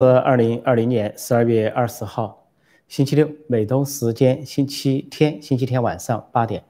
[0.00, 2.46] 是二零二零年十二月二十号，
[2.86, 6.62] 星期六，美东时间星期天，星期天晚上八点，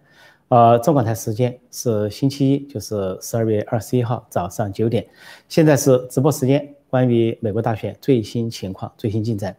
[0.49, 5.07] 呃，中港台时间是星期一，就是十二月二十一号早上九点。
[5.47, 9.55] 现在是直播时间，关于美国大选最新情况、最新进展。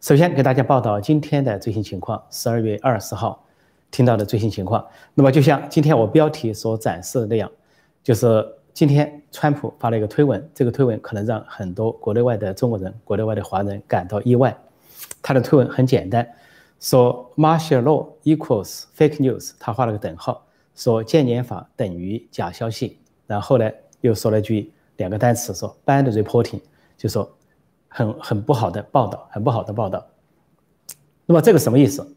[0.00, 3.44] 首先给大家报道今天的最新情况，十二月二十号
[3.90, 4.86] 听到的最新情况。
[5.14, 7.50] 那么就像今天我标题所展示的那样，
[8.04, 8.54] 就是。
[8.78, 14.56] 今天，川普发了一个推文，这个推文可能让很多国内外的中国人、国内外的华人感到意外。
[15.20, 16.24] 他的推文很简单，
[16.78, 20.46] 说 “martial law equals fake news”，他画了个等号，
[20.76, 23.00] 说“建年法等于假消息”。
[23.26, 23.68] 然后呢，
[24.00, 26.60] 又说了句两个单词，说 “bad reporting”，
[26.96, 27.28] 就说
[27.88, 30.06] 很很不好的报道，很不好的报道。
[31.26, 32.14] 那么这个什么意思？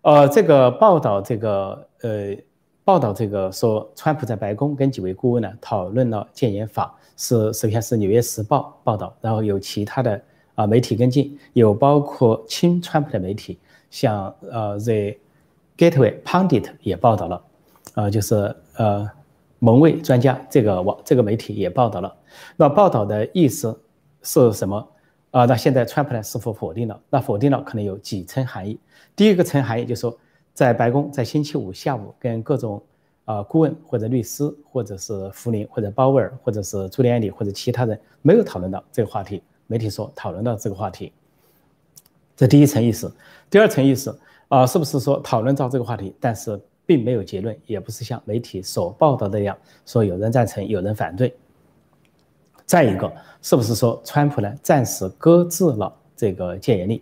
[0.00, 2.36] 呃，这个报道，这个呃。
[2.84, 10.20] 报道这个说，川普在白宫跟几位顾问呢讨论了戒严法，是首先是《纽约时报》报道，然后有其他的
[10.56, 13.56] 啊媒体跟进，有包括亲川普的媒体，
[13.88, 15.14] 像呃 The
[15.78, 17.42] Gateway Pundit 也报道了，
[17.94, 19.08] 呃就是呃
[19.60, 22.12] 蒙卫专家这个网这个媒体也报道了。
[22.56, 23.80] 那报道的意思
[24.22, 24.88] 是什么？
[25.30, 27.00] 啊，那现在川普呢是否否定了？
[27.10, 28.76] 那否定了可能有几层含义。
[29.14, 30.18] 第一个层含义就是说。
[30.54, 32.82] 在白宫，在星期五下午跟各种
[33.24, 39.42] 啊顾问或者律师，或者是福林或者鲍威尔，或者是朱利安里或者其他人没有讨论到这个话题。
[39.66, 41.12] 媒体说讨论到这个话题，
[42.36, 43.10] 这第一层意思。
[43.48, 51.34] 第二层意思啊，是不是说讨论到这个话题，但是并没有结论，也不是像媒体所报道那样说有人赞成，有人反对。
[52.66, 57.00] 再一个，是不是说川普呢暂时搁置了这个戒严令？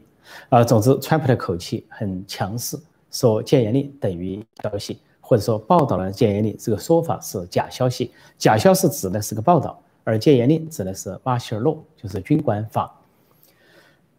[0.48, 2.78] 啊，总之，川普的口气很强势。
[3.10, 8.12] 说戒严令等于消息，或者说报道了戒严令这个说法是假消息。
[8.38, 12.94] 假消息指的是个报道，而戒严令指的是 martial law，就是军管法。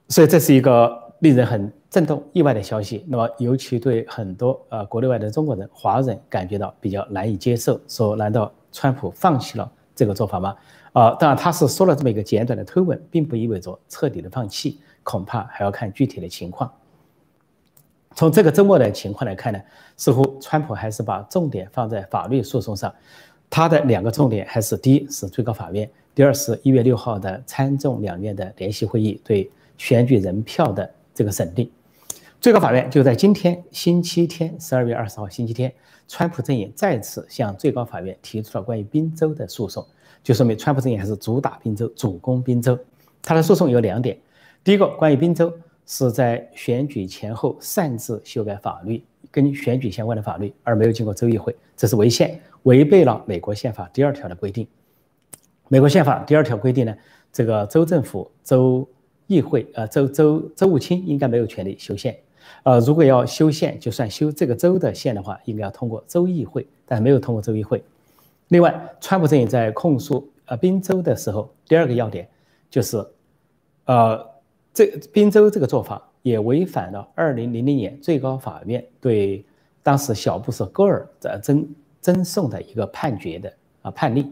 [0.10, 3.06] 所以这是一个令人很震动、意外的消息。
[3.08, 7.80] 那么尤其对很多呃国内外的中国人、华人感觉到比较难以接受。
[7.88, 10.56] 说难道川普放弃了这个做法吗？
[10.92, 16.70] 啊，当然他是说了这么一个简短的推文，并不意味着彻底的放弃，恐怕还要看具体的情况。
[18.16, 19.60] 从这个周末的情况来看呢，
[19.96, 22.94] 似乎川普还是把重点放在法律诉讼上。
[23.50, 31.70] 他的两个重点还是：第一是最高法院，第二是一月六号的参众两院的联席会议对选举人票的这个审定。
[32.40, 35.72] 最高法院就在今天星期天，十二月二十号星期天，
[36.08, 39.86] 川普阵营再次向最高法院提出了关于宾州的诉讼，
[40.24, 42.78] 就说明川普阵营还是主打宾州，主攻宾州。
[43.22, 44.18] 他的诉讼有两点：
[44.64, 45.54] 第一个，关于宾州。
[45.86, 54.66] 是在选举前后擅自修改法律，跟选举相关的法律，而没有经过州议会，这是违宪，违背了美国宪法第二条的规定。
[55.68, 56.96] 美国宪法第二条规定呢，
[57.32, 58.88] 这个州政府、州
[59.28, 62.18] 议会、呃州州州务卿应该没有权利修宪。
[62.64, 67.84] 呃，如果要修宪，就算修这个州的宪的话，应该要通过州议会，但没有通过州议会。
[68.50, 72.28] 另外，川普阵营在控诉呃宾州的时候，第二个要点
[72.70, 73.06] 就是，
[73.86, 74.31] 呃。
[74.74, 79.44] 这宾州这个做法也违反了二零零零年最高法院对
[79.84, 81.68] 当时小布什戈尔的争
[82.02, 84.32] 争讼的一个判决的啊判例。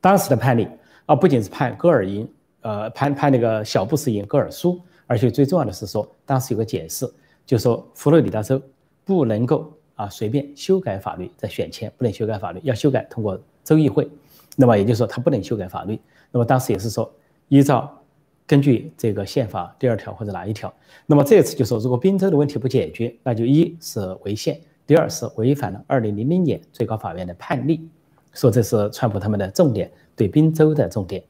[0.00, 0.68] 当时的判例
[1.06, 2.28] 啊，不仅是判戈尔赢，
[2.60, 7.10] 呃，判判那个小布什赢，戈尔输，而且最重要的是说，当时有个解释，
[7.46, 8.60] 就是说佛罗里达州
[9.04, 14.06] 不能够啊随便修改法律，在选前不能修改法律，要修改通过州议会。
[14.56, 15.98] 那么也就是说，他不能修改法律。
[16.30, 17.10] 那么当时也是说，
[17.48, 18.00] 依照。
[18.46, 20.72] 根据这个宪法第二条或者哪一条，
[21.06, 27.88] 那么这次就说，如果宾州的问题不解决，那就一是违宪，第二是违反了二零零零年最高法院的判例，
[28.34, 31.22] 说这是川普他们的重点，对宾州的重点。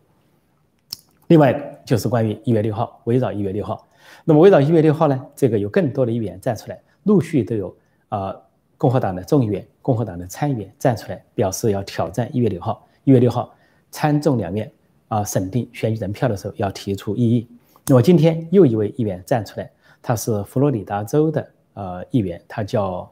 [1.29, 3.87] 另外就是关于一月六号，围绕一月六号，
[4.25, 7.77] 那么围绕一月六号呢，这个有更多的议员站出来，陆续都有
[8.09, 8.35] 啊，
[8.77, 12.85] 共和党的众议员、共和党的参议员站出来，表示要挑战一月六号。
[13.05, 13.55] 一月六号
[13.91, 14.69] 参众两院。
[15.15, 17.47] 啊，审定选举人票的时候要提出异议。
[17.87, 19.71] 那么今天又一位议员站出来，
[20.03, 23.09] 他是佛罗里达州的呃议员，他叫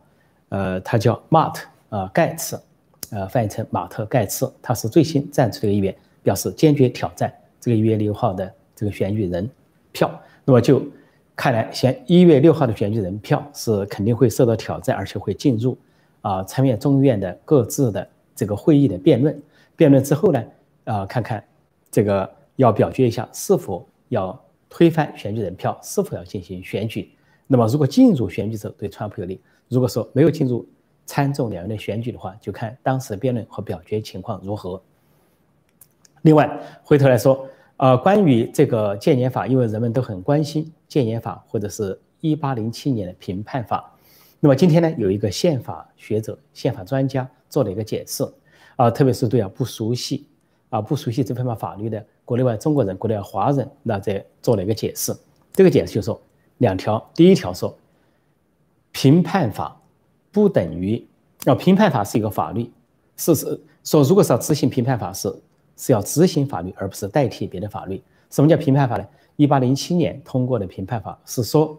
[0.49, 2.61] 呃他叫马特呃盖茨，
[3.11, 5.95] 呃翻译成马特盖茨，他是最新站出的议员，
[6.25, 9.49] 表示坚决挑战这个一月六号的这个选举人
[9.93, 10.11] 票。
[10.45, 10.83] 那么就
[11.37, 15.79] 看来，选一月六号的选举人票是肯定会受到挑战，而且会进入
[16.21, 19.41] 啊参院众议院的各自的这个会议的辩论。
[19.77, 20.45] 辩论之后呢，
[20.83, 21.45] 啊看看。
[21.93, 27.13] 这个要表决一下，是否要推翻选举人票，是否要进行选举？
[27.47, 30.67] 那么，如果进入选举者对川普有利；如果说没有进入
[31.05, 34.83] 参众两院的选举的话，就看当时的辩论和表决情况如何。
[36.23, 37.47] 另外，回头来说，
[37.77, 43.93] 呃，关于这个戒严法，因为人们都很关心戒严法或者是一八零七年的评判法，
[44.41, 48.25] 那么今天呢，有一个宪法学者、宪法专家做了一个解释，
[48.77, 50.27] 啊，特别是对啊不熟悉
[50.73, 55.15] 啊不熟悉这方面法律的国内外中国人、国内外华人，那这做了一个解释。
[55.53, 56.21] 这个解释就说
[56.59, 57.77] 两条，第一条说，
[58.91, 59.81] 评判法
[60.31, 61.07] 不等于，
[61.45, 62.71] 要评判法是一个法律，
[63.17, 65.33] 是是说如果是要执行评判法是。
[65.75, 68.01] 是要执行法律，而不是代替别的法律。
[68.31, 69.09] 什么叫评判法呢？
[69.37, 71.77] 一八零七年通过的评判法是说，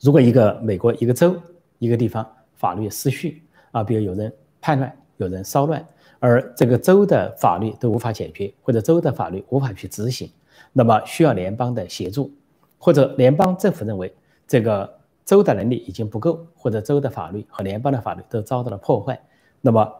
[0.00, 1.36] 如果一个美国一个州
[1.78, 5.86] 一个地方法律失序啊，比如有人叛乱、有人骚乱，
[6.18, 10.30] 而这个州的法律都无法解决，或者州的法律无法去执行，
[10.72, 12.30] 那么需要联邦的协助，
[12.78, 14.14] 或者联邦政府认为
[14.46, 19.20] 这个州的能力已经不够，或者州的法律和联邦的法律都遭到了破坏，
[19.60, 19.92] 那么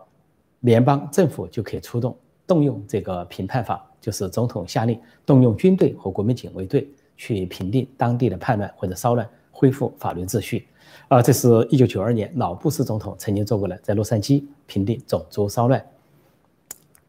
[0.60, 2.16] 联邦政府就可以出动。
[2.46, 4.96] 动用这个评判法，就是总统下令
[5.26, 10.68] 动用军队和国民警卫队去平定当地的叛乱或者骚乱，恢复法律秩序。
[11.08, 15.84] 啊，这是一九九二年老布什总统曾经做过的，在洛杉矶平定种族骚乱。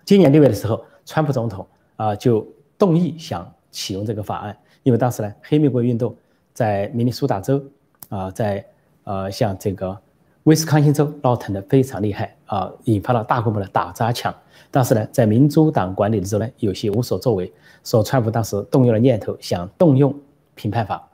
[0.07, 1.67] 今年六月的时候，川普总统
[1.97, 6.15] 啊就动议想启用这个法案，因为当时呢，黑玫瑰运动
[6.53, 7.61] 在明尼苏达州
[8.07, 8.65] 啊，在
[9.03, 9.97] 呃像这个
[10.43, 14.33] 威斯康星州闹腾的非常厉害啊，引发了大规模的打砸抢。
[14.71, 17.51] 当时呢，在民主党管理的时候呢，有些无所作为，
[17.83, 20.17] 说川普当时动用了念头，想动用
[20.55, 21.05] 评判法，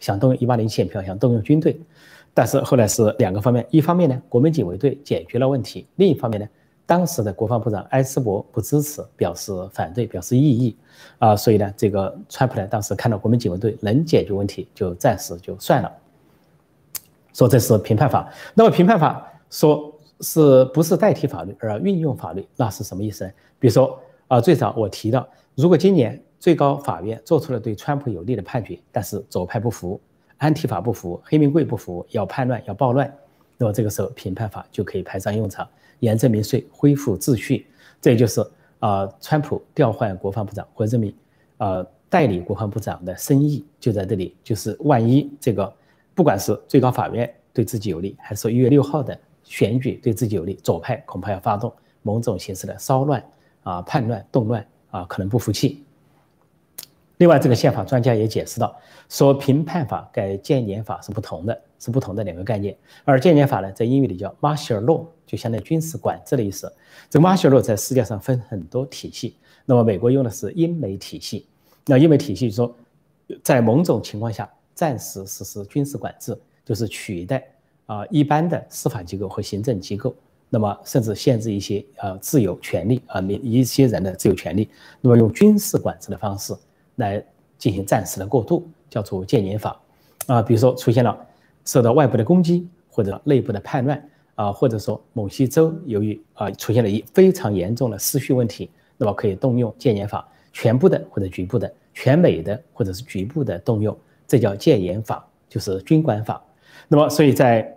[0.00, 1.80] 想动用一八零宪票，想动用军队，
[2.34, 6.48] 但是后来是两个方面，一方面呢，国民警卫队解决了问题，另一方面呢，
[6.90, 10.76] 当时的国防部长埃斯珀不支持，表示反对，表示异议，
[11.20, 15.92] 啊，所以呢，这个川普呢，当时看到国民警卫队能解决问题，就暂时就算了，
[17.32, 19.94] 说这是评判法，那么评判法说。
[20.22, 22.46] 是不是代替法律而运用法律？
[22.54, 23.30] 那是什么意思呢？
[23.58, 23.98] 比如说
[24.28, 29.98] 啊，最早我提到，如果今年最高法院做出了对川普有利的判决，但是左派不服，
[30.36, 33.10] 安提法不服，黑名贵不服，要叛乱要暴乱，
[33.60, 35.68] 那么这个时候评判法就可以派上用场，
[35.98, 37.66] 严正民税，恢复秩序。
[38.00, 38.40] 这也就是
[38.78, 41.14] 啊，川普调换国防部长或者任命
[41.58, 45.70] 啊代理国防部长的深意就在这里，就是万一这个
[46.14, 49.14] 不管是最高法院对自己有利，还是一月六号的。
[49.42, 51.72] 选举对自己有利，左派恐怕要发动
[52.02, 53.24] 某种形式的骚乱
[53.64, 55.82] 啊、叛乱、动乱啊，可能不服气。
[57.20, 58.74] 另外，这个宪法专家也解释到，
[59.10, 62.74] 说评判法跟建年法是不同的，是不同的两个概念。
[63.04, 66.72] 而建年法呢，在英语里叫 martial law，就相当于军事管制的意思。
[67.10, 69.36] 这个 martial law 在世界上分很多体系，
[69.66, 71.46] 那么美国用的是英美体系。
[71.84, 72.74] 那英美体系说，
[73.42, 76.34] 在某种情况下暂时实施军事管制，
[76.64, 77.46] 就是取代。
[77.84, 80.14] 啊，一般的司法机构和行政机构，
[80.48, 84.70] 那么甚至限制一些呃自由权利啊，民一些人的自由权利，
[85.02, 86.54] 那么用军事管制的方式
[87.00, 87.20] 来
[87.58, 89.76] 进行暂时的过渡，叫做戒严法
[90.28, 90.40] 啊。
[90.40, 91.18] 比如说出现了
[91.64, 106.42] 受到外部的攻击或者内部的叛乱啊，或者说某些州由于啊出现了一非常严重的失序问题，那么可以动用戒严法，全部的或者局部的、全美的或者是局部的动用，这叫戒严法，就是军管法。
[106.88, 107.76] 那么所以在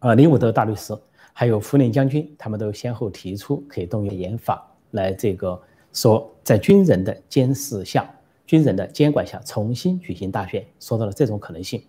[0.00, 0.92] 啊，林伍德大律师
[1.32, 5.60] 还有福林将军，他们都先后提出可以动用严法来这个
[5.92, 8.08] 说，在军人的监视下、
[8.46, 11.82] 军人的监管下重新举行大选，说到了这种可能性。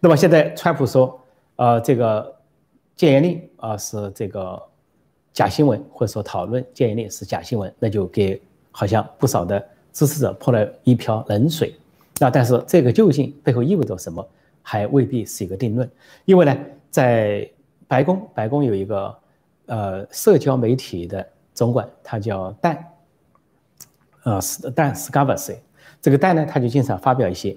[0.00, 1.20] 那么现在川普说，
[1.56, 2.34] 呃，这个
[2.96, 4.62] 戒严令啊是这个
[5.32, 11.74] 假新闻，或者说讨论戒严令是假新闻，那就给好像不少的支持者泼了一瓢冷水。
[12.18, 14.26] 那但是这个究竟背后意味着什么，
[14.62, 15.90] 还未必是一个定论，
[16.24, 16.56] 因为呢。
[16.90, 17.48] 在
[17.86, 19.14] 白宫，白宫有一个
[19.66, 22.82] 呃社交媒体的总管，他叫蛋，
[24.28, 25.58] 呃，是蛋 s c a v e r s
[26.02, 27.56] 这个蛋呢，他就经常发表一些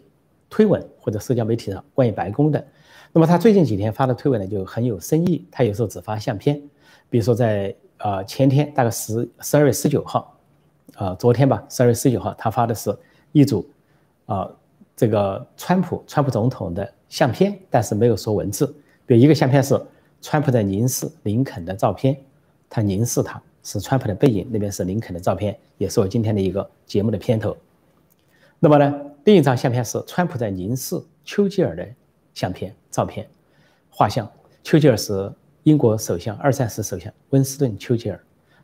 [0.50, 2.66] 推文或者社交媒体上关于白宫的。
[3.12, 5.46] 那么他最近几天发的推文呢，就很有深意。
[5.52, 6.62] 他有时候只发相片，
[7.10, 10.34] 比如说在呃前天，大概十十二月十九号，
[10.96, 12.98] 啊，昨天吧，十二月十九号，他发的是
[13.34, 13.70] 一组
[14.26, 14.50] 啊
[14.96, 18.66] 这个川普川普总统的相片，但是没有说文字。
[19.06, 19.78] 比如一个相片是
[20.22, 22.16] 川普在凝视林肯的照片，
[22.70, 27.56] 他凝视他是川普的背影，那边是林肯的照片，也是我今天的一个节目的片头。
[28.60, 31.88] 那么呢，另一张相片是川普在凝视丘吉尔的
[32.34, 33.28] 相片照片
[33.90, 34.30] 画像。
[34.64, 35.32] 丘吉尔是
[35.64, 38.24] 英国首相，二战时首相温斯顿·丘吉尔，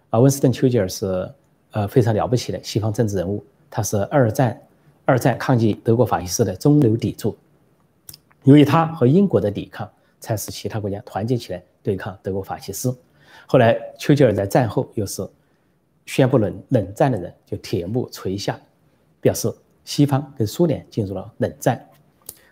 [0.10, 1.32] 啊，温斯顿·丘吉尔是
[1.72, 4.62] 呃非常了不起的西方政治人物，他是二战
[5.06, 7.36] 二战抗击德国法西斯的中流砥柱，
[8.44, 9.89] 由于他和英国的抵抗。
[10.20, 12.94] 才使其他国家团结起来对抗德国法西斯。
[13.50, 15.25] 后来，丘吉尔在战后又是
[16.06, 18.60] 宣布冷冷战的人就铁幕垂下，
[19.22, 19.50] 表示
[19.86, 21.84] 西方跟苏联进入了冷战。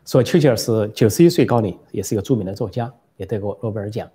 [0.05, 4.09] 说丘吉尔是九十一岁高龄，也是一个著名的作家，也得过诺贝尔奖。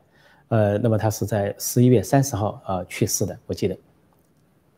[0.49, 3.77] 呃，那么他是在十一月三十号啊去世的，我记得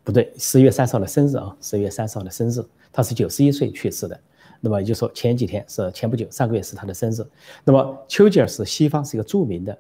[0.02, 4.20] 不对，十一月三十号的生日啊，十一月三十号的生日，他是九十一岁去世的。
[4.60, 7.24] 那么也就说前几天是前不久，上个月是他的生日。
[7.64, 9.78] 那么丘吉尔是西方是一个著名的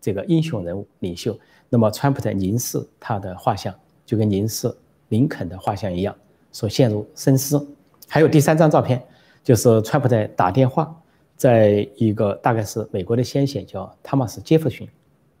[0.00, 1.36] 这个英雄人物领袖。
[1.68, 3.74] 那么川普在凝视他的画像。
[4.06, 4.72] 就跟凝视
[5.08, 6.14] 林肯的画像一样，
[6.52, 7.66] 所陷入深思。
[8.06, 9.02] 还有第三张照片，
[9.42, 10.94] 就是川普在打电话，
[11.36, 14.88] 在一个大概是美国的先贤叫汤马斯·杰弗逊，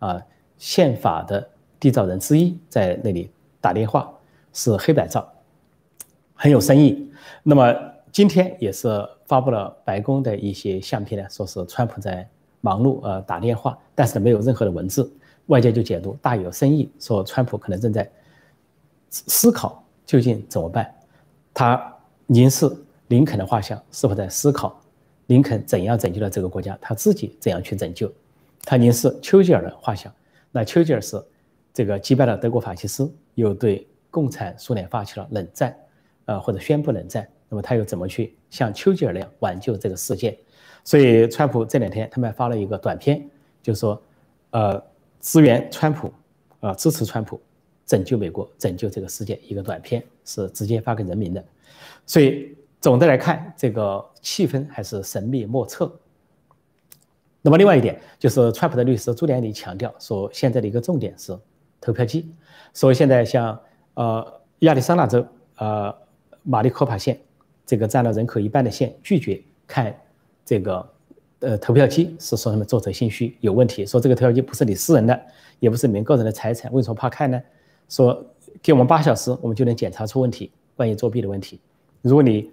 [0.00, 0.20] 啊，
[0.58, 3.30] 宪法的缔造人之一，在那里
[3.60, 4.12] 打电话，
[4.52, 5.32] 是黑白照，
[6.34, 7.08] 很有深意。
[7.44, 7.72] 那么
[8.10, 8.88] 今天也是
[9.26, 12.28] 发布了白宫的一些相片呢，说是川普在
[12.60, 15.08] 忙碌呃打电话，但是没有任何的文字，
[15.46, 18.10] 外界就解读大有深意，说川普可能正在。
[19.08, 20.92] 思考究竟怎么办？
[21.54, 22.70] 他凝视
[23.08, 24.78] 林肯的画像，是否在思考
[25.28, 26.76] 林肯怎样拯救了这个国家？
[26.82, 28.12] 他自己怎样去拯救？
[28.64, 30.12] 他凝视丘吉尔的画像，
[30.50, 31.24] 那丘吉尔是
[31.72, 35.74] 这个击败了德国法西斯，又对共产苏联发起了冷战，
[36.26, 37.26] 呃，或者宣布冷战。
[37.48, 40.36] 那么他又怎么去像丘吉尔那样挽救这个世界？
[40.84, 43.26] 所以，川普这两天他们发了一个短片，
[43.62, 44.02] 就是说，
[44.50, 44.82] 呃，
[45.20, 46.12] 支援川普，
[46.60, 47.40] 啊，支持川普。
[47.86, 51.44] 拯救美国，拯救这个世界，一个短片是直接发给人民的，
[52.04, 55.96] 所以总的来看，这个气氛还是神秘莫测。
[57.42, 61.38] 那么另外一点就是，川普的律师朱利安尼强调说，现在的一个重点是
[61.80, 62.34] 投票机，
[62.72, 63.56] 所以现在像
[63.94, 65.24] 呃亚利桑那州
[65.58, 65.96] 呃
[66.42, 67.16] 马里科帕县
[67.64, 69.96] 这个占了人口一半的县拒绝看
[70.44, 70.84] 这个
[71.46, 75.18] 呃投票机，是说他们作者心虚有问题，说这个投票机不是你私人的，
[75.60, 77.40] 也不是你们个人的财产，为什么怕看呢？
[77.88, 78.26] 说
[78.60, 81.60] 给我们八小时，我们就能检查出问题，关于作弊的问题。
[82.02, 82.50] 如果你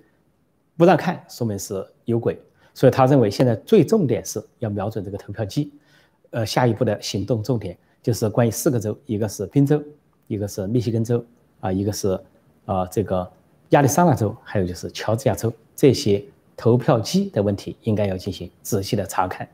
[0.77, 2.39] 不让看，说明是有鬼。
[2.75, 5.71] 所以他认为现在最重点是要瞄准这个投票机。
[6.29, 9.81] 呃，下一步的行动重点就是关于四个州，一个是宾州，
[10.27, 11.23] 一个是密西根州，
[11.59, 12.19] 啊，一个是
[12.65, 13.31] 啊这个
[13.69, 16.23] 亚利桑那州，还有就是乔治亚州这些
[16.55, 19.47] 投票机的问题，应该要进行仔细的查看。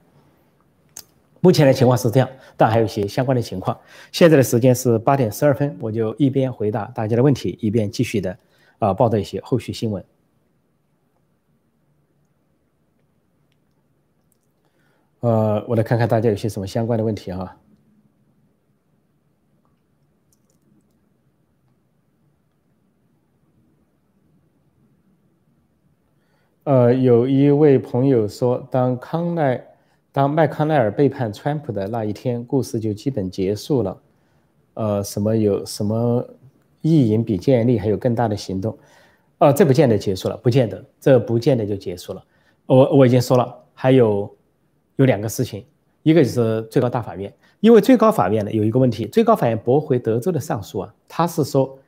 [1.41, 3.79] 目前的情况是这样，但还有一些相关的情况。
[4.11, 8.37] 现在的时间是八点十二分，我就一边回答大家的问题，一边继续的
[8.79, 10.03] 啊报道一些后续新闻。
[15.21, 17.57] 呃，我来看看大家有些什么相关的问题哈。
[26.69, 29.59] 呃，有一位朋友说，当康奈。
[30.11, 33.97] 当麦康奈尔背叛川普的那一天，故事就基本结束了。
[34.75, 36.23] 呃，什么有什么
[36.81, 38.77] 意淫比建立还有更大的行动？
[39.39, 42.23] 呃，这不见得结束了，不见得，这不见得就结束了。
[42.67, 44.31] 我我已经说了，还有
[44.97, 45.65] 有两个事情，
[46.03, 51.79] 一个就是最高大法院，因为最高法院呢有一个问题，最高法院驳回德州的上诉啊，他是说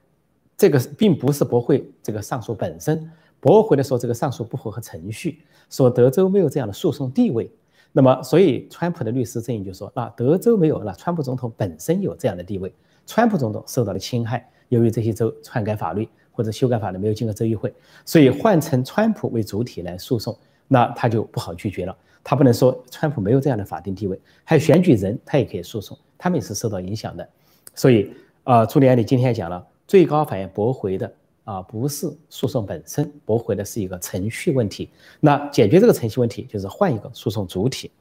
[0.57, 3.07] 这个并不是驳回这个上诉本身，
[3.41, 7.51] 驳回的说这个上诉不符合程序，说德州没有这样的诉讼地位。
[7.91, 12.73] 那么，所以川普的律师阵营就说：那德州没有，那川普总统本身有这样的地位，
[13.05, 17.73] 川普总统受到了侵害，由于这些州篡改法律或者修改法律没有经过州议会，
[18.05, 20.37] 所以换成川普为主体来诉讼，
[20.69, 21.93] 那他就不好拒绝了。
[22.23, 27.27] 他不能说川普没有这样的法定地位，还有选举人他也可以诉讼，他们也是受到影响的。
[27.75, 31.11] 所以，呃，朱利安里今天讲了，最高法院驳回的。
[31.43, 34.89] 啊，不是诉讼本身驳回的是一个程序问题。
[35.19, 37.91] 那解决这个程序问题，就是换一个诉讼主体。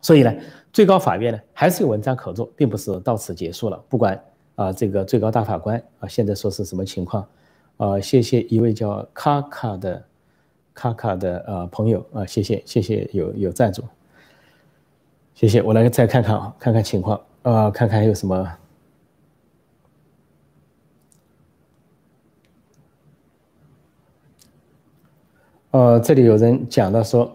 [0.00, 0.32] 所以呢，
[0.72, 3.82] 最高法院呢还是有文章可做，并不是到此结束了。
[3.88, 4.22] 不管
[4.54, 7.26] 啊，这个最高大法官啊，现在说是什么情况？
[7.76, 10.04] 啊，谢谢一位叫卡卡的
[10.72, 13.82] 卡卡的呃朋友啊，谢谢谢谢有有赞助，
[15.34, 15.60] 谢谢。
[15.60, 18.50] 我来再看看啊，看看情况啊，看看还有什么。
[25.76, 27.30] 呃，这里有人讲到说，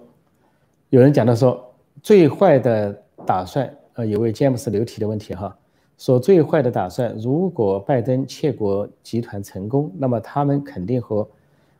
[0.89, 1.63] 有人讲到说，
[2.01, 2.91] 最坏的
[3.23, 5.55] 打算，呃，有位詹姆斯留题的问题哈，
[5.99, 11.29] 说最坏的打算，如果拜登窃国集团成功，那么他们肯定和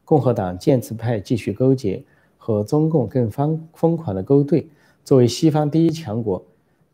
[0.06, 2.03] 共和党建制派继续勾结，
[2.38, 4.70] 和中共更疯疯狂的勾兑。
[5.03, 6.46] 作为西方第一强国，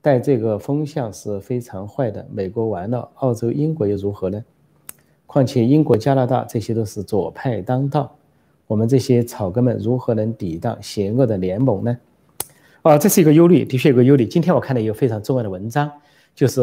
[0.01, 2.25] 带这个风向是非常坏的。
[2.31, 4.41] 美国完了，澳洲、英国又如何呢？
[5.25, 8.15] 况且英国、加拿大这些都是左派当道。
[8.67, 11.97] 我们这些草根们如何能抵挡邪恶的联盟呢？
[12.81, 14.25] 啊，这是一个忧虑，的确有个忧虑。
[14.25, 15.91] 今天我看到一个非常重要的文章，
[16.35, 16.61] 就是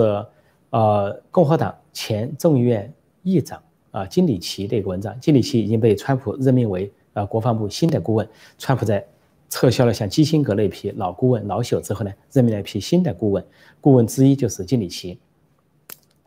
[0.71, 2.93] 呃，共和党前众议院
[3.23, 5.19] 议长啊金里奇的一个文章。
[5.19, 8.29] 金里奇已经被川普任命为啊国防部新的顾问。
[8.59, 9.05] 川普在
[9.49, 13.45] 撤销了像基辛格那批老顾问老朽之后呢，任命了一批新的顾问。
[13.81, 15.19] 顾问之一就是金里奇。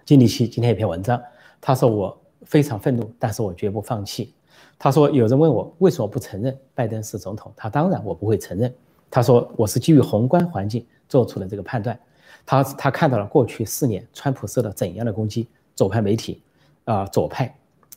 [0.06, 1.22] 金里奇今天一篇文章，
[1.60, 4.34] 他说我非常愤怒，但是我绝不放弃。
[4.80, 8.74] 他说有人问我为什么不承认拜登是总统，他当然我不会承认。
[9.10, 11.98] 他说我是基于宏观环境做出了这个判断。
[12.46, 16.42] 他他看到了过去四年川普受到怎样的攻击，左派媒体，
[16.86, 17.54] 啊左派，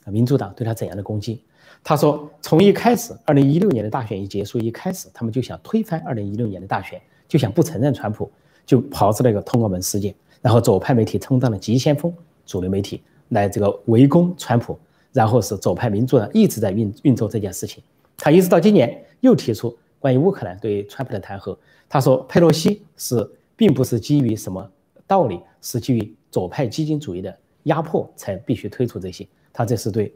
[0.07, 1.43] 民主党对他怎样的攻击。
[1.85, 8.31] 他说从一开始，二零一六年的大选一结束，一开始他们就想推翻二零一六年的大选，就想不承认川普，
[8.67, 12.13] 就跑出那个通俄门事件，然后左派媒体充当了急先锋，
[12.45, 14.79] 主流媒体来这个围攻川普，
[15.13, 17.83] 然后是左派民主党一直在运运作这件事情。
[18.17, 21.57] 他一直到今年又提出关于乌克兰对川普的弹劾，
[21.89, 23.31] 他说佩洛西是。
[23.61, 24.67] 并不是基于什么
[25.07, 29.29] 道理，是基于左派激进主义的压迫才必须推出这些。
[29.53, 30.15] 他这是对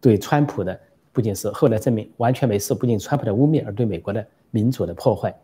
[0.00, 0.78] 对川普的，
[1.10, 5.36] 不仅是后来证明完全没事，不仅川普的污蔑，而对美国的民主的破坏。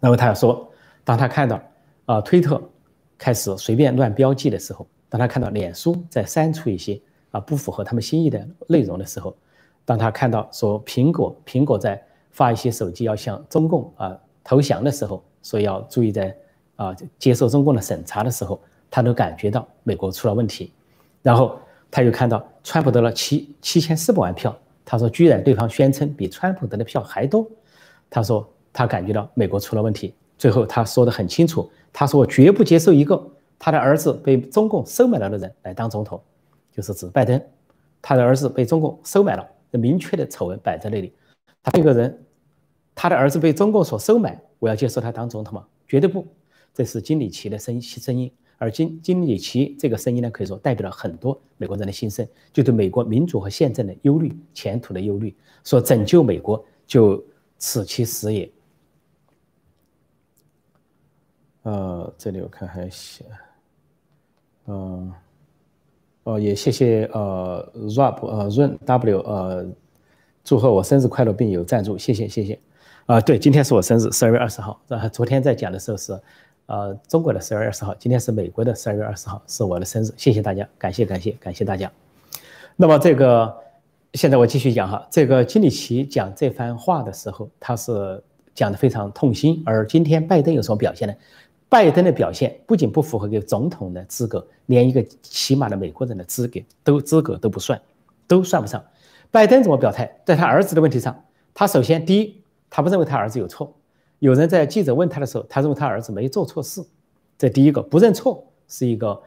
[0.00, 0.68] 那么他要说，
[1.04, 1.62] 当他看到
[2.06, 2.60] 啊推特
[3.16, 7.00] 开始随便乱标记的时候，当他看到脸书在删除一些
[7.30, 9.36] 啊不符合他们心意的内容的时候，
[9.84, 15.22] 当他看到说苹果苹果在发一些手机要向中共啊投降的时候。
[15.42, 16.36] 所以要注意，在
[16.76, 18.60] 啊接受中共的审查的时候，
[18.90, 20.70] 他都感觉到美国出了问题。
[21.22, 21.58] 然后
[21.90, 27.48] 他又看到川普得了七七千四百万票，他说居然对方宣称比川普得的票还多。
[28.10, 30.12] 他说他感觉到美国出了问题。
[30.36, 33.26] 最后他说的很清楚，他说我绝不接受一个
[33.58, 36.20] 他的儿子被中共收买了的人来当总统，
[36.72, 37.40] 就是指拜登。
[38.02, 41.12] 他的儿子被中共收买了，这明确的丑闻摆在那里。
[41.62, 42.24] 他这个人，
[42.94, 44.40] 他的儿子被中共所收买。
[44.58, 45.66] 我要接受他当总统吗？
[45.88, 46.26] 绝对不，
[46.74, 55.34] 这是金里奇的声声音，而金金里奇这个声音呢，可以说代表了很多美国人的心声，就对美国民主和宪政的忧虑、前途的忧虑，
[55.64, 57.22] 说拯救美国就
[57.56, 58.50] 此其时也。
[61.62, 63.24] 呃，这里我看还写，
[64.66, 65.12] 嗯，
[66.30, 69.66] 哦，也谢谢呃 Rob 呃 Run W 呃，
[70.44, 72.56] 祝贺我生日快乐，并有赞助，谢谢谢谢。
[73.06, 74.80] 啊，对，今天是我生日，十二月二十号。
[74.88, 76.16] 啊，昨天在讲的时候是，
[76.66, 80.12] 呃，中国的十二月二十号，今天是美国的十二月二十号，是我的生日。
[80.16, 81.90] 谢谢大家，感谢感谢感谢大家。
[82.76, 83.52] 那么这个，
[84.14, 88.22] 现在我继续讲哈，这个金里奇讲这番话的时候，他是
[88.54, 89.60] 讲的非常痛心。
[89.66, 91.14] 而今天拜登有什么表现呢？
[91.70, 97.80] 拜登的表现不仅不符合一个总统的资格，连一个起码的美国人的资格都资格都不算，
[98.26, 98.84] 都算不上。
[99.30, 100.20] 拜登怎么表态？
[100.26, 102.36] 在他儿子的问题上，他首先第一。
[102.72, 103.74] 他不认为他儿子有错，
[104.20, 106.80] 有人在记者问他的时候，他认为他儿子没做错事。
[107.36, 109.20] 这第一个不认错是一个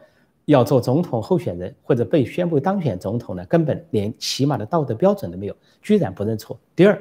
[0.46, 6.58] 要做总统候选人或者被宣布当选总统的根本连起码的道德标准都没有，居然不认错。
[6.74, 6.98] 第二，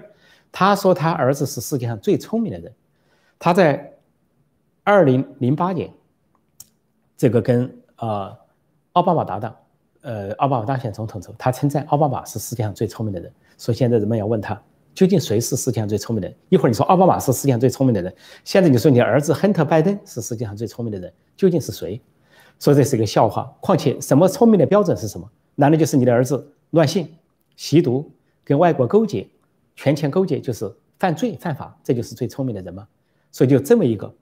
[0.51, 2.69] 他说他儿子是世界上最聪明的人。
[3.39, 3.92] 他在
[4.83, 5.89] 二零零八年，
[7.15, 8.37] 这个跟呃
[8.91, 9.55] 奥巴马搭档，
[10.01, 13.31] 呃奥巴马当选总统时候，他称赞奥巴马是世界上最聪明的人。
[13.57, 14.61] 说现在人们要问他。
[14.93, 16.37] 究竟谁是世界上最聪明的人？
[16.49, 21.99] 一会儿你说奥巴马是世界上最聪明的人，现在你说你儿子亨特·拜登是世界上最聪明的人，究竟是谁？
[22.59, 23.51] 说这是一个笑话。
[23.59, 25.27] 况且，什么聪明的标准是什么？
[25.55, 27.09] 难道就是你的儿子乱性、
[27.55, 28.07] 吸毒、
[28.43, 29.27] 跟外国勾结、
[29.75, 31.75] 权钱勾结就是犯罪犯法？
[31.83, 32.87] 这就是最聪明的人吗？
[33.31, 34.13] 所以就这么一个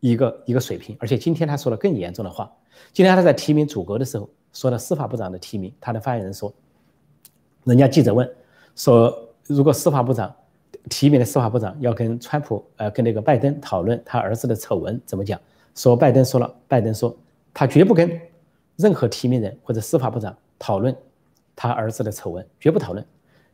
[0.00, 0.96] 一个一个水平。
[0.98, 2.50] 而且今天他说了更严重的话。
[2.92, 6.52] 今天他在提名组阁的时候说了司法部长的提名，他的发言人说，
[7.64, 8.28] 人家记者问
[8.74, 9.26] 说。
[9.46, 10.32] 如果司法部长
[10.88, 15.40] 提名的司法部长要跟川普呃跟那个拜登讨论他儿子的丑闻怎么讲？
[15.74, 17.16] 说拜登说了，拜登说
[17.52, 18.08] 他绝不跟
[18.76, 20.96] 任何提名人或者司法部长讨论
[21.56, 23.04] 他儿子的丑闻，绝不讨论，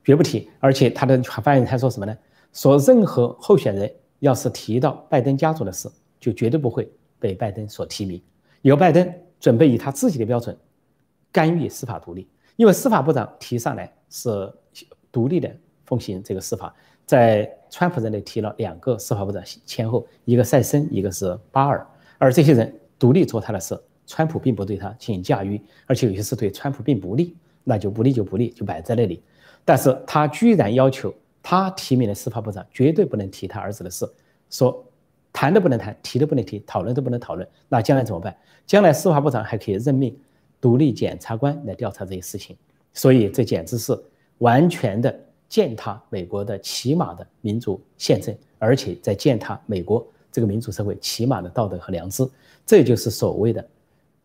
[0.04, 0.50] 绝不提。
[0.60, 2.14] 而且他的发言人还说什么呢？
[2.52, 5.88] 说任何候选人要是提到拜登家族的事，
[6.20, 8.20] 就绝对不会被拜登所提名。
[8.62, 10.56] 由拜登准备以他自己的标准
[11.32, 12.26] 干预司法独立，
[12.56, 14.52] 因为司法部长提上来是
[15.10, 15.50] 独立的。
[15.88, 16.74] 奉行这个司法，
[17.04, 21.86] 在川普任内提了两个司法部长，前后一个塞森，一个是巴尔，
[22.18, 29.22] 而这些人独立做他的事，川普并不对他进行驾驭，而且有些事对川普并不利，那就不利就不利，就摆在那里。
[29.64, 34.04] 但是他居然要求他提名的司法部长绝对不能提他儿子的事，
[34.50, 34.84] 说
[35.36, 38.34] 谈都不能谈，提都不能提，讨论都不能讨论，那将来怎么办？
[38.66, 40.18] 将来司法部长还可以任命
[40.62, 42.56] 独立检察官来调查这些事情，
[42.94, 43.94] 所以这简直是
[44.38, 45.14] 完全的。
[45.48, 52.28] 践踏美国的起码的民主宪政，而且在践踏美国这个民主社会起码的道德和良知，
[52.66, 53.64] 这就是所谓的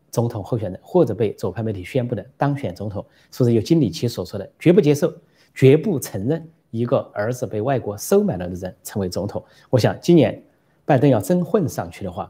[0.09, 5.13] 总统候选人，或者被左派媒体宣布的当选总统，说是由金里奇所说的，绝不接受，
[5.53, 9.45] 绝不承认一个儿子被外国收买了的人成为总统。
[9.69, 10.43] 我想，今年
[10.91, 12.29] 拜登要真混上去的话，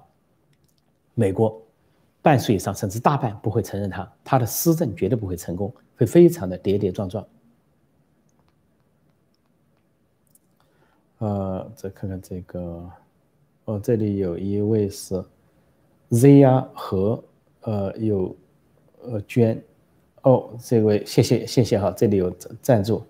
[1.15, 1.59] 美国
[2.21, 7.27] 半数以上甚至大半不会承认他，他的施政绝对不会成功，会非常的跌跌撞撞。
[11.17, 12.87] 呃，再看看这个，
[13.65, 15.25] 哦，这里有一位是
[16.11, 17.23] ZR 和
[17.61, 18.35] 呃有
[19.01, 19.59] 呃捐，
[20.21, 22.29] 哦，这位谢谢谢谢哈，这里有
[22.61, 23.03] 赞助，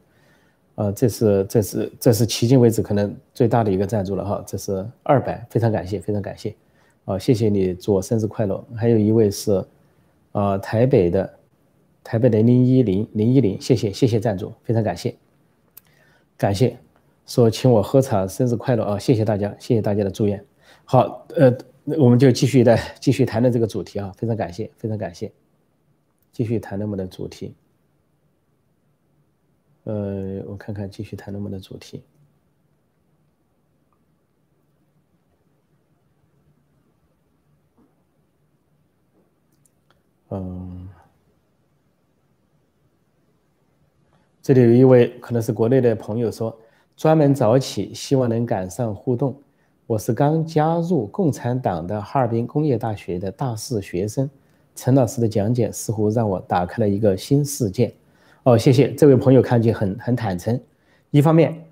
[0.82, 6.56] 呃，这是这是这是迄今为止可能最大的一个赞助了哈，这是二百，非常感谢非常感谢，
[7.06, 8.66] 啊，谢谢你祝我生日快乐。
[8.76, 9.64] 还有一位是，
[10.32, 11.32] 呃，台北的
[12.04, 15.16] 台北的零一零零一零，谢谢谢谢赞助，非常感谢，
[16.36, 16.76] 感谢。
[17.28, 18.98] 说请我喝茶，生日快乐啊！
[18.98, 20.44] 谢谢大家，谢谢大家的祝愿。
[20.84, 21.56] 好，呃，
[22.00, 25.32] 我们就继续的继续谈论这个主题啊，非常感谢，非常感谢，
[26.32, 27.54] 继续谈论我们的主题。
[29.84, 32.04] 呃，我看看继续谈我们的主题。
[40.30, 40.88] 嗯，
[44.42, 46.58] 这里有一位可能是国内的朋友说。
[46.98, 49.36] 专门早起，希望能赶上互动。
[49.88, 54.30] 我是刚加入共产党的哈尔滨工业大学的大四学生，
[54.76, 57.92] 陈老师的讲解似乎让我打开了一个新世界。
[58.44, 60.60] 哦，谢谢这位朋友，看起很很坦诚。
[61.12, 61.64] 一方面，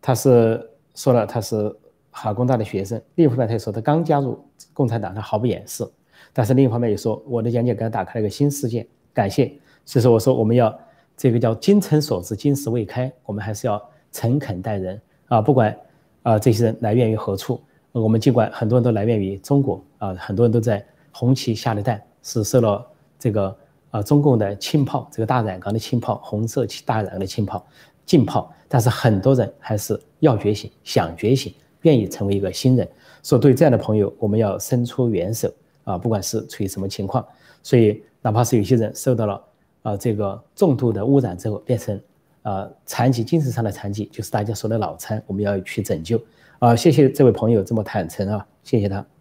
[0.00, 1.74] 他是说了他是
[2.10, 4.38] 哈工大的学生；另一方面，他说他刚加入
[4.72, 5.86] 共产党，他毫不掩饰。
[6.32, 9.52] 但是另一方面也说我的讲解给他打开了一个新世界，感谢。
[9.84, 10.76] 所以说，我说我们要
[11.16, 13.82] 这个叫精诚所至，金石未开，我们还是要。
[14.16, 15.76] 诚恳待人啊，不管
[16.22, 17.60] 啊这些人来源于何处，
[17.90, 22.86] 我们尽管很多人都来源于中国啊，很多人都在红旗下的蛋是受了
[23.18, 23.58] 这个
[23.94, 27.64] 啊中共的氢炮，这个大染缸的氢炮，红色大染缸的氢炮
[28.04, 32.88] 浸泡，但是很多人还是要觉醒，想觉醒，愿意成为一个新人。
[33.22, 35.48] 所以对这样的朋友，我们要伸出援手
[35.84, 37.24] 啊，不管是处于什么情况，
[37.62, 39.44] 所以哪怕是有些人受到了
[39.82, 42.00] 啊这个重度的污染之后，变成。
[42.42, 46.20] 啊，残疾精神上的残疾就是大家说的脑残，我们要去拯救。
[46.58, 49.13] 啊，谢谢这位朋友这么坦诚啊，谢谢他。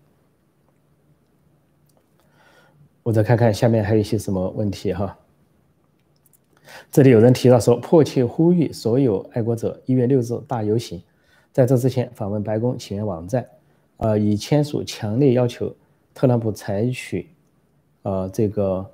[3.04, 5.18] 我再看看下面还有一些什么问题哈。
[6.92, 11.02] 这里有人提到说，迫切呼吁所有爱国者一月六日大游行，
[11.52, 13.46] 在这之前访问白宫起源网站，
[13.98, 15.76] 呃，已签署强烈要求
[16.14, 17.30] 特朗普采取，
[18.02, 18.90] 呃，这个。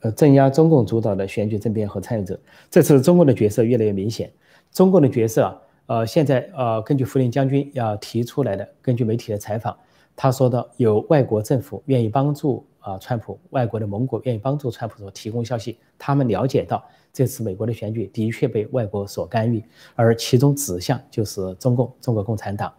[0.00, 2.38] 呃，镇压中共主导的选举政变和参与者，
[2.70, 4.30] 这次中共的角色越来越明显。
[4.70, 9.74] 中共的角色啊，呃，现在呃，根据福林将军要提出来的，根据媒体的采访，
[10.14, 19.60] 他说的有外国政府愿意帮助啊，川普，外国的盟国愿意帮助川普所提供消息，他们了解到这次美国的选举的确被外国所干预，
[19.96, 22.72] 而其中指向就是中共，中国共产党。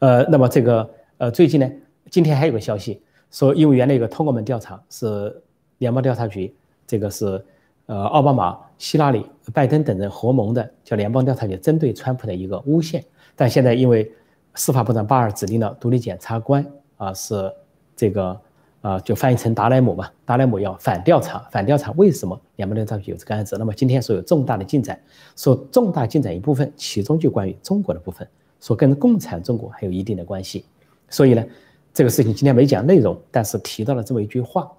[0.00, 1.70] 呃，那么这个呃，最近呢，
[2.10, 5.42] 今天还有个消息说，因为原来有个通过门调查是。
[5.78, 6.52] 联邦调查局，
[6.88, 7.40] 这个是，
[7.86, 9.24] 呃，奥巴马、希拉里、
[9.54, 13.04] 拜登等人合谋的，叫联邦调查局针对川普的一个诬陷。
[13.36, 14.12] 但现在因为
[14.56, 17.48] 司法部长巴尔指定了独立检察官，啊，是
[17.94, 18.36] 这个，
[18.80, 23.56] 啊，就翻译成达莱姆嘛，达莱姆要反调查，反调查为什么联邦调查局有这个案子。
[23.58, 25.00] 那么今天说有重大的进展，
[25.36, 28.26] 说重大进展一部分，其中就关于中国的部分，
[28.60, 30.64] 说跟共产中国还有一定的关系。
[31.08, 31.44] 所以呢，
[31.92, 34.70] 这个事情今天没讲内容，但是提到了这么一句话。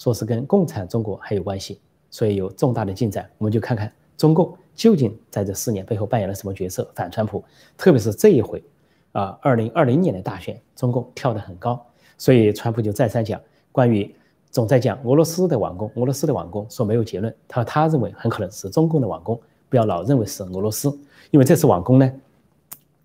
[0.00, 6.88] 说是跟共产中国还有关系，所以有重大的进展，我们就看看中共究竟在这四年背后扮演了什么角色。
[6.94, 7.42] 反川普，
[7.76, 8.62] 特别是这一回，
[9.10, 11.84] 啊，二零二零年的大选，中共跳得很高，
[12.18, 13.40] 所以川普就再三讲，
[13.72, 14.14] 关于
[14.50, 20.90] 总在讲俄罗斯的网攻，俄罗斯的网攻，说没有结论，他说他认为很可能是中共的网攻，不要老认为是俄罗斯，
[21.30, 22.12] 因为这次网攻呢，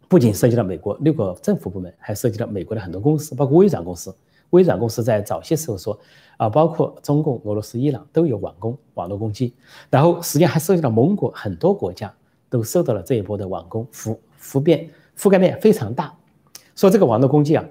[0.10, 4.14] 不仅涉及到美国六个政府部门，还涉及到美国的很多公司，包括微软公司。
[4.50, 6.00] 微软公司在早些时候说，
[6.38, 9.52] 啊，包括中共、俄罗斯、伊朗都有网攻、网络攻击，
[9.90, 12.14] 然后实际上还涉及到盟国很多国家
[12.50, 16.16] 都受到了这一波的网攻，覆覆遍覆盖面非常大。
[16.76, 17.66] 说这个网络攻击啊，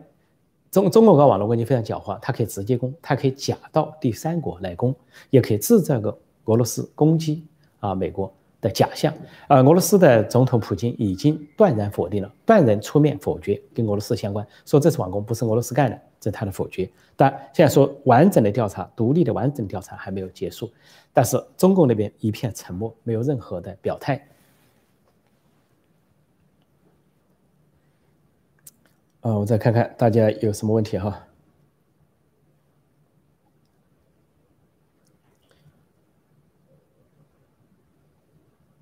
[0.72, 4.92] 中中国搞网络攻击非常狡猾，它可以直接攻，它可以假到第三国来攻，
[5.28, 7.46] 也可以制造个俄罗斯攻击
[7.78, 9.12] 啊美国的假象。
[9.48, 16.00] 啊，俄罗斯的总统普京已经断然否定了，断然出面否决跟俄罗斯相关，说这次网攻不是俄罗斯干的。
[16.18, 20.70] 这是他的否决，但现在说完整的调查、独立的完整调查还没有结束，
[21.12, 24.24] 但是中共那边一片沉默，没有任何的表态。
[29.22, 31.24] 啊，我再看看大家有什么问题哈。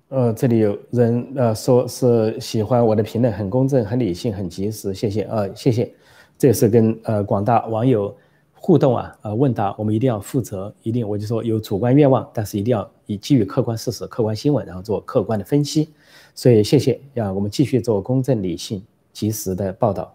[0.09, 5.93] 呃，这里有人呃说是喜欢我的评论，很公正、很理性、很及时，谢谢啊，谢谢。
[6.39, 8.13] 这是跟呃广大网友
[8.51, 15.89] 互动啊，呃问答，我们一定要负责，一定我就说有主观愿望，但是一定要以基于客观事实、客观新闻，然后做客观的分析。
[16.33, 20.11] 所以谢谢，呀我们继续做公正、理性、及时的报道。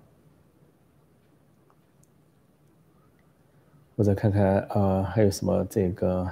[3.97, 6.27] 或者看看呃还有什么这个。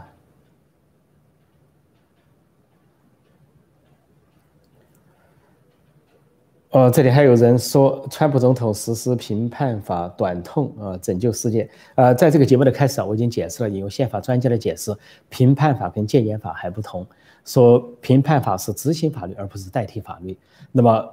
[6.70, 11.70] 呃，这里还有人说，川普总统实施评判法短痛啊，拯救世界。
[11.94, 14.92] 呃，在这个节目的开始啊，我已经解释了，引用宪法专家的解释，
[15.28, 17.06] 评判法跟戒严法还不同。
[17.44, 20.36] 说评判法是执行法律，而不是代替法律。
[20.72, 21.08] 那么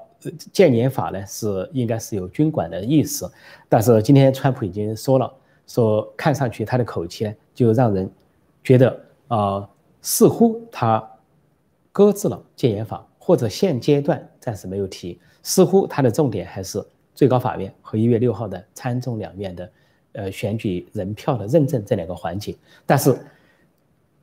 [0.51, 3.31] 戒严法呢，是应该是有军管的意思。
[3.69, 5.31] 但是今天川普已经说了，
[5.73, 8.11] 说看上去他的口气呢，就让人
[8.61, 9.69] 觉得啊，
[10.01, 11.01] 似乎他
[11.93, 15.17] 搁置了戒严法，或者现阶段暂时没有提。
[15.43, 19.71] 似乎他的重点还是最高法院和一月六号的参众两院的，
[20.11, 22.53] 呃，选举人票的认证这两个环节。
[22.85, 23.17] 但是，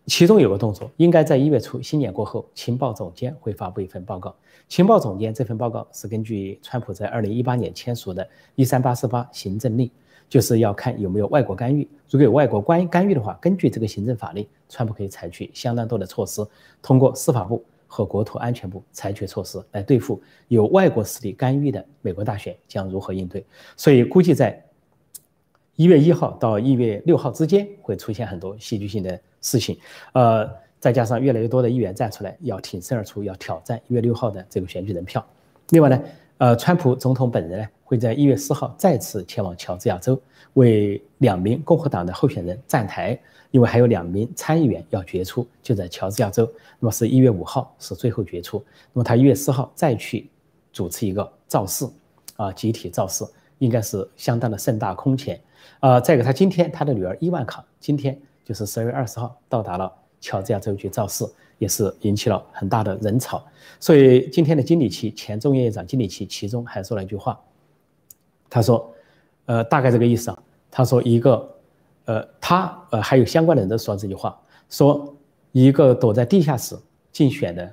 [0.04, 4.36] 其中有个动作，应该在一月初新年过后，情报总监会发布一份报告。
[4.68, 9.90] 情报总监这份报告是根据川普在二零一八年签署的一三八四八行政令，
[10.28, 11.88] 就是要看有没有外国干预。
[12.10, 16.46] 如果有外国干干预的话，根据这个行政法令，川普可以采取相当多的措施，
[16.82, 17.64] 通过司法部。
[17.90, 23.42] 和国土安全部采取措施来对付有外国势力干预的美国大选将如何应对？
[23.78, 24.62] 所以估计在
[25.74, 29.78] 一月一号到一月六号之间会出现很多戏剧性的事情。
[30.12, 30.46] 呃，
[30.78, 35.26] 再加上越来越多的议员站出来要挺身而出，要挑战一月六号的这个选举人票。
[35.70, 35.98] 另外呢，
[36.36, 40.20] 呃，川普总统本人呢会在一月四号再次前往乔治亚州
[40.52, 43.18] 为两名共和党的候选人站台。
[43.50, 46.46] 因为还有两名参议员要决出，就在乔治亚州，
[46.78, 50.28] 那么是一月五号是最后决出，那么他一月四号再去
[50.70, 51.88] 主持一个造势，
[52.36, 53.24] 啊，集体造势，
[53.56, 55.40] 应该是相当的盛大空前，
[55.80, 61.24] 啊，再一个他今天他的女儿伊万卡今天就是十二月二十号到达了乔治亚州去造势，
[61.56, 63.42] 也是引起了很大的人潮，
[63.80, 67.40] 所以今天的金里奇前众议院长金里奇其中还说了一句话，
[68.50, 68.94] 他说，
[69.46, 71.54] 呃，大概这个意思啊，他说一个。
[72.08, 75.14] 呃，他呃还有相关的人都说这句话，说
[75.52, 76.74] 一个躲在地下室
[77.12, 77.70] 竞选的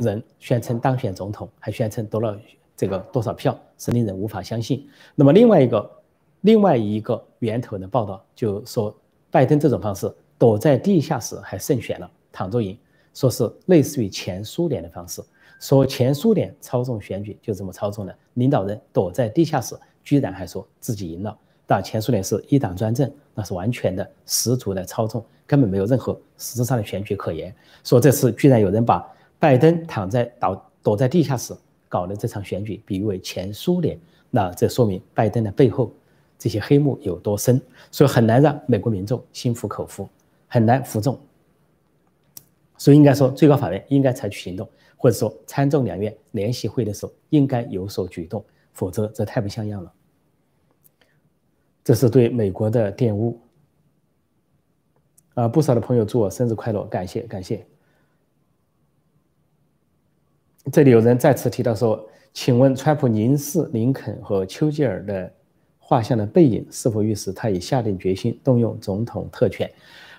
[0.00, 2.36] 人宣称当选总统，还宣称得了
[2.76, 4.84] 这个多少票，是令人无法相信。
[5.14, 5.90] 那么另外一个
[6.40, 8.92] 另外一个源头的报道就说，
[9.30, 12.76] 拜登这种方式躲在地下室还胜选了，躺着赢，
[13.14, 15.22] 说是类似于前苏联的方式，
[15.60, 19.76] 说前苏联操纵选举就这么操纵的，领导人躲在地下室，
[20.08, 21.36] 居然还说自己赢了。
[21.66, 27.54] 但前苏联是一党专政，那是完全的、十足的操纵，根本没有任何实质上的选举可言。
[27.84, 29.06] 说这次居然有人把
[29.38, 31.54] 拜登躺在倒躲在地下室
[31.90, 35.92] 搞的这场选举比喻为前苏联，那这说明拜登的背后
[36.38, 40.08] 这些黑幕有多深，所以很难让美国民众心服口服，
[40.46, 41.20] 很难服众。
[42.78, 44.66] 所以应该说，最高法院应该采取行动，
[44.96, 48.42] 或者说参众两院联席会的时候应该有所举动，
[48.72, 49.92] 否则这太不像样了。
[51.88, 53.40] 这是对美国的玷污
[55.32, 55.48] 啊！
[55.48, 57.66] 不少的朋友祝我生日快乐，感谢感谢。
[60.70, 65.32] 这里有人再次提到说：“请问，川普凝视林肯和丘吉尔的
[65.78, 69.72] 画像的背影，是否预示他已下定决心动用总统特权？”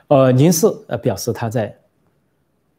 [0.10, 1.78] 呃，凝视呃表示他在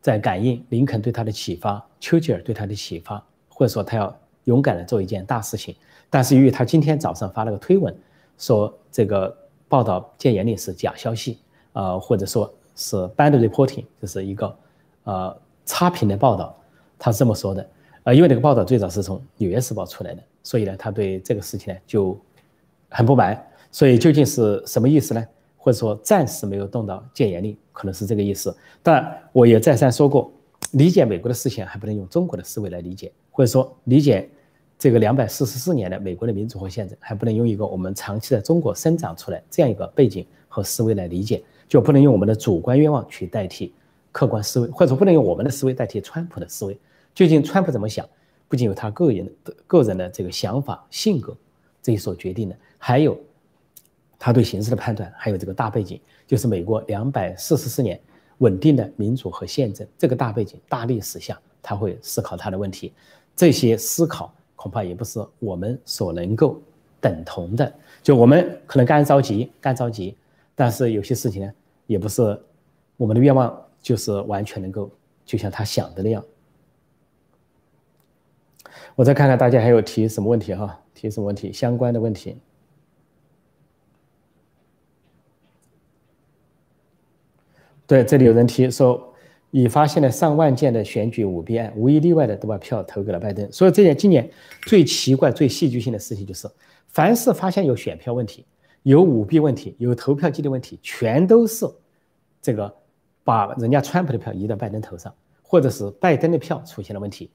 [0.01, 5.77] 在感应林肯对他的启发，丘吉尔对他的启发，或者说他要勇敢的做一件大事情。
[6.11, 7.97] 但是由于他今天早上发了个推文。
[8.41, 9.37] 说这个
[9.69, 11.39] 报道戒严令是假消息，
[11.75, 14.57] 呃，或者说是 bad reporting，就是一个
[15.05, 16.59] 呃差评的报道，
[16.99, 17.69] 他是这么说的，
[18.05, 22.19] 呃，因为这个报道最早是从《纽约时报》出来的，所以呢，他对这个事情呢就
[22.89, 25.25] 很不满，所以究竟是什么意思呢？
[25.59, 28.57] 或者说暂时没有动到戒严令，可能是这个意思。
[28.83, 30.33] 但我也再三说过，
[30.73, 34.27] 理解美国的事情还不能用中国的思维来理解，或者说理解。
[34.81, 43.75] 这个两百四十四年的美国的民主和宪政，还不能用一个我们长期在中国生长出来这样一个背景和思维来理解，就不能用我们的主观愿望去代替
[44.11, 46.75] 客观思维，或者不能用我们的思维代替川普的思维。
[47.15, 48.09] 究竟川普怎么想，
[48.49, 51.37] 不仅有他个人的个人的这个想法、性格
[51.83, 53.21] 这一所决定的，还有
[54.19, 58.01] 他对形势的判断，还有这个大背景，就是美国两百四十四年
[58.39, 62.95] 稳定的民主和宪政这个大背景、大历史下，他会思考他的问题，
[63.37, 64.35] 这些思考。
[64.61, 66.61] 恐怕也不是我们所能够
[67.01, 67.73] 等同的。
[68.03, 70.15] 就我们可能干着急，干着急，
[70.55, 71.51] 但是有些事情呢，
[71.87, 72.39] 也不是
[72.99, 74.91] 我们的愿望就是完全能够
[75.25, 76.23] 就像他想的那样
[78.95, 80.79] 我再看看大家还有提什么问题哈？
[80.93, 81.51] 提什么问题？
[81.51, 82.37] 相关的问题。
[87.87, 89.10] 对，这里有人提说，
[89.51, 93.51] 已发现了上万件的选举舞弊案，无一例外的都把票投给了拜登。
[93.51, 94.31] 所以这件今年
[94.63, 96.49] 最奇怪、最戏剧性的事情就是，
[96.89, 98.47] 凡是发现有选票问题、
[98.85, 101.67] 有舞弊问题、有投票机的问题，全都是
[102.41, 102.73] 这个
[103.25, 107.31] 把人家川普的票移到拜登头上，或者是拜登的票出现了问题。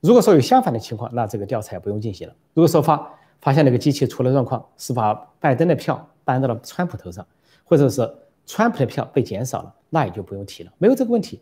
[0.00, 2.34] 如果说有相反的情况，那这个调查也不用进行了。
[2.54, 7.26] 如果说发发现那个机器出了状况，是把拜登的票搬到了川普头上，
[7.64, 8.08] 或者是
[8.46, 9.74] 川普的票被减少了。
[9.88, 11.40] 那也就不用提了，没有这个问题，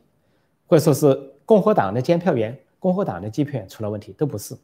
[0.74, 4.56] 或者说是共和党的监票员、共和党的计票员出了问题，都不是，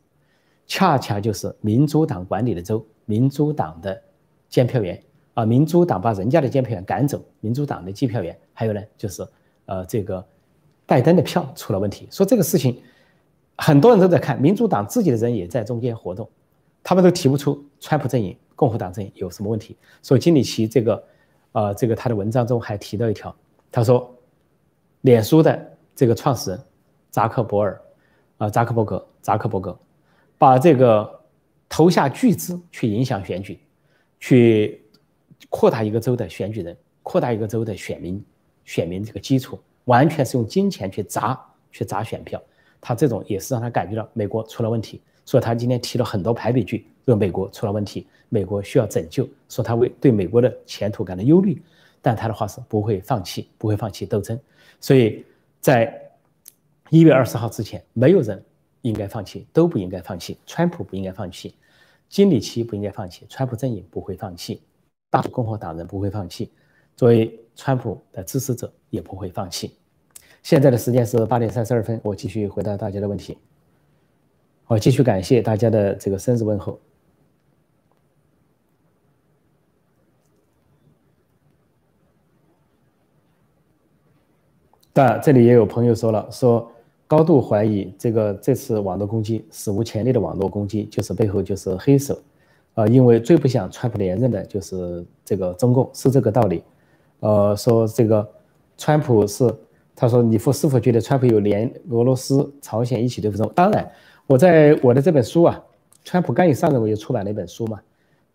[0.67, 4.03] 恰恰就是民主党管理的州、民主党的
[4.49, 5.01] 监票员
[5.35, 9.25] 啊，民主党把人家的监票员赶走，民主党的计票员，还有呢，就是
[9.67, 10.27] 呃这个
[10.85, 12.09] 拜登的票出了问题。
[12.11, 12.83] 说这个事情，
[13.57, 16.29] 很多人都在看，民主党自己的人也在中间活动，
[16.83, 19.77] 他们都提不出川普阵营、共和党阵营有什么问题。
[20.03, 21.05] 所以金里奇这个，
[21.53, 23.33] 呃，这个他的文章中还提到一条。
[23.71, 24.13] 他说，
[25.03, 25.70] 脸书的
[26.01, 26.61] 这个创始人
[27.11, 27.79] 扎克伯尔，
[28.39, 29.79] 啊，扎克伯格，扎克伯格，
[30.39, 31.21] 把这个
[31.69, 33.61] 投下巨资去影响选举，
[34.19, 34.83] 去
[35.51, 38.25] 扩大一个州的选举人，扩大一个州的选民，
[38.65, 41.39] 选民这个基础，完全是用金钱去砸，
[41.71, 42.43] 去砸选票。
[42.81, 51.63] 他这种也是让他感觉到美国出了问题，所以他今天提了很多排比句，说美国出了问题，美国需要拯救，说他为对美国的前途感到忧虑。
[52.01, 54.41] 但他的话是不会放弃，不会放弃斗争，
[54.81, 55.23] 所以
[55.61, 56.11] 在
[56.89, 58.43] 一月二十号之前，没有人
[58.81, 60.39] 应该放弃，都不应该放弃。
[60.47, 61.55] 川普不应该放弃，
[62.09, 64.63] 金里奇不应该放弃，川普阵营不会放弃，
[65.11, 66.51] 大共和党人不会放弃，
[66.97, 69.77] 作为川普的支持者也不会放弃。
[70.43, 73.37] 现在的时间是八点三十二分，我继续回答大家的问题。
[74.67, 76.81] 我继续感谢大家的这个生日问候。
[84.93, 86.71] 但这里也有朋友说了，说
[87.07, 92.19] 高度怀疑这个这次网络攻击史无前例的网络攻击，就是背后就是黑手，
[92.75, 96.63] 啊，因为最不想川普连任的就是这个中共，是这个道理。
[97.21, 98.29] 呃，说这个
[98.79, 99.53] 川普是，
[99.95, 103.51] 他说你否是否觉得川普有连俄罗斯、朝鲜一起对付中？
[103.55, 103.89] 当然，
[104.27, 105.63] 我在我的这本书啊，
[106.05, 107.81] 川普刚一上任我就出版了一本书嘛。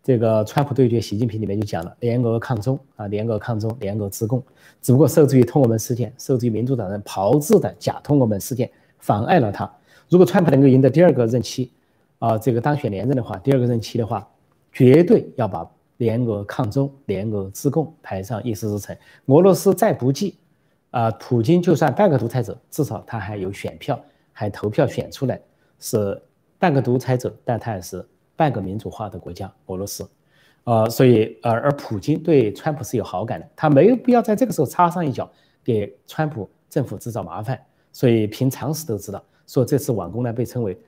[0.06, 4.40] 这个川普对决习近平里面就讲了联俄抗中啊，联俄抗中，联俄自共，
[4.80, 9.68] 只不过受制于通俄门事件，受制于民主党人炮制的假通俄门事件，妨碍了他。
[10.08, 11.72] 如果川普能够赢得第二个任期，
[12.20, 14.24] 啊，这个当选连任的话，第二个任期的话，
[14.72, 18.96] 绝对要把联俄抗中、联俄自共排上议事日程。
[19.24, 20.36] 俄罗斯再不济，
[20.92, 25.40] 啊，普京就算半个独裁者，至少他还有选票，还投票选出来
[25.80, 26.22] 是
[26.60, 28.06] 半个独裁者，但他也是。
[28.36, 30.06] 半个民主化的国家，俄罗斯，
[30.64, 35.30] 呃，所以，呃，而普京对川普是有好感的，他没有必要在这个时候插上一脚，
[35.64, 37.58] 给川普政府制造麻烦。
[37.92, 40.78] 所以，凭常识都知道，说这次网攻呢被称为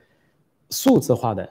[0.69, 1.49] 数字化的，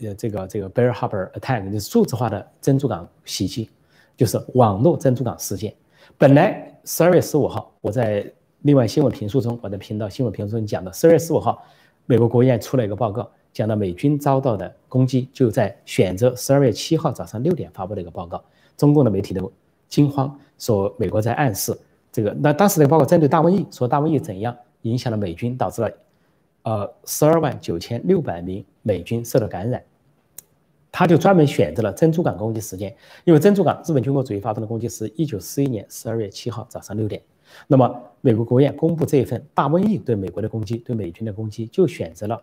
[0.00, 3.70] 呃，这个这个 Bear Harbor Attack，就是数字化的珍珠港袭击，
[4.16, 5.74] 就是网络珍珠港事件。
[6.18, 8.30] 本来十二月十五号，我在
[8.62, 11.64] 另外新闻评述中，我的频道新闻评述中讲的，十二月十五号，
[12.04, 13.30] 美国国务院出了一个报告。
[13.52, 18.42] 讲到美军遭到的攻击，就在选择十二月七号早上六点发布的一个报告，
[18.76, 19.52] 中共的媒体都
[19.88, 21.76] 惊慌，说美国在暗示
[22.12, 22.34] 这个。
[22.40, 25.90] 那当时的报告针对大瘟疫，说大瘟疫怎样影响了美军，导致了
[26.62, 29.82] 呃十二万九千六百名美军受到感染。
[30.92, 37.22] 他就专门选择了珍珠港攻击时间，因为珍珠港日本军国主义发动的攻击是一九四一年十二月七号早上六点。
[37.68, 42.40] 那么美国国务院公布这一份大瘟疫对美国的攻击，对美军的攻击，就选择了。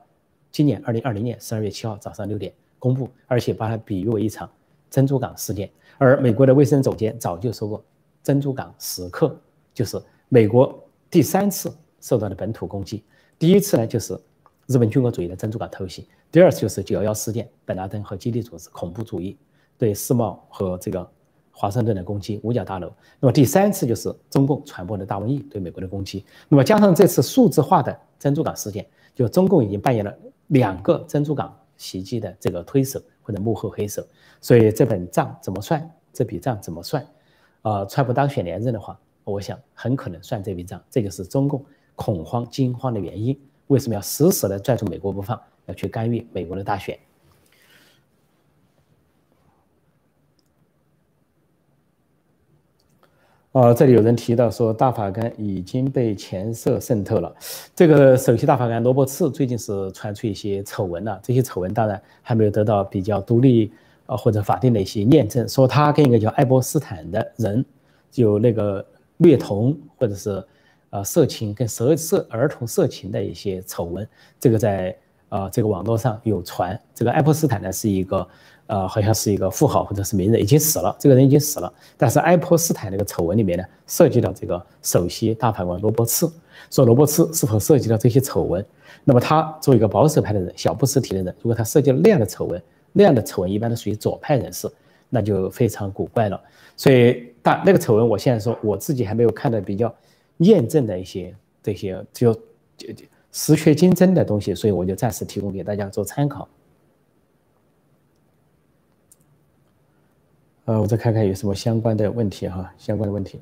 [0.57, 4.49] 今年二零二零年十二月七号早上六点公布，而且把它比喻为一场
[4.89, 5.69] 珍珠港事件。
[5.99, 7.85] 而美国的卫生总监早就说过，
[8.23, 9.39] 珍珠港时刻
[9.71, 11.71] 就是美国第三次
[12.01, 13.03] 受到的本土攻击。
[13.37, 14.19] 第一次呢就是
[14.65, 19.37] 日本军国主义的珍珠港偷袭，第二次就是九幺幺事件，本拉登和基地组织恐怖主义
[19.77, 21.07] 对世贸和这个
[21.51, 22.91] 华盛顿的攻击，五角大楼。
[23.19, 26.25] 那么第三次就是中共传播的大瘟疫对美国的攻击。
[26.49, 30.11] 那么加上这次数字化的珍珠港事件，就中共已经扮演了。
[30.47, 34.05] 两个珍珠港袭击的这个推手或者幕后黑手，
[34.41, 35.89] 所以这本账怎么算？
[36.13, 37.05] 这笔账怎么算？
[37.61, 40.81] 呃，川普当选连任的话，我想很可能算这笔账。
[40.89, 41.63] 这就是中共
[41.95, 43.39] 恐慌惊慌的原因。
[43.67, 46.97] 为什么要死死的拽住美国不放，要去干预美国的大选？
[53.57, 57.35] 哦，这里有人提到说大法官已经被前色渗透了。
[57.75, 63.71] 这个首席大法官罗伯茨最近是传出一些丑闻了，这些丑闻当然还没有得到比较独立
[64.05, 67.65] 啊或者法定的一些验证，说他跟一个叫爱泼斯坦的人
[68.13, 68.85] 有那个
[69.17, 70.43] 虐童或者是
[70.91, 74.07] 呃色情跟色色儿童色情的一些丑闻，
[74.39, 74.95] 这个在
[75.29, 76.79] 啊这个网络上有传。
[76.93, 78.27] 这个爱泼斯坦呢是一个。
[78.67, 80.95] 呃，好像是一个富豪或者是名人，已经死了。
[80.99, 86.31] 这个人已经死了，但是爱泼斯坦那个丑闻里面呢，涉及到这个首席大法官罗伯茨，
[86.69, 88.63] 说罗伯茨是否涉及到这些丑闻？
[89.03, 92.61] 那么他作为一个保守派的人，小布什提的人，如果他涉及了那样的丑闻，
[92.91, 94.69] 那样的丑闻一般都属于左派人士，
[95.09, 96.39] 那就非常古怪了。
[96.75, 99.93] 所以，但那个丑闻，我现在说我自己还没有看到比较
[100.39, 102.33] 验证的一些这些就
[102.75, 102.89] 就
[103.31, 106.47] 实确精真的东西，所以我就暂时提供给大家做参考。
[110.67, 113.39] 呃，我再看看有什么相关的问题哈，相关的问题。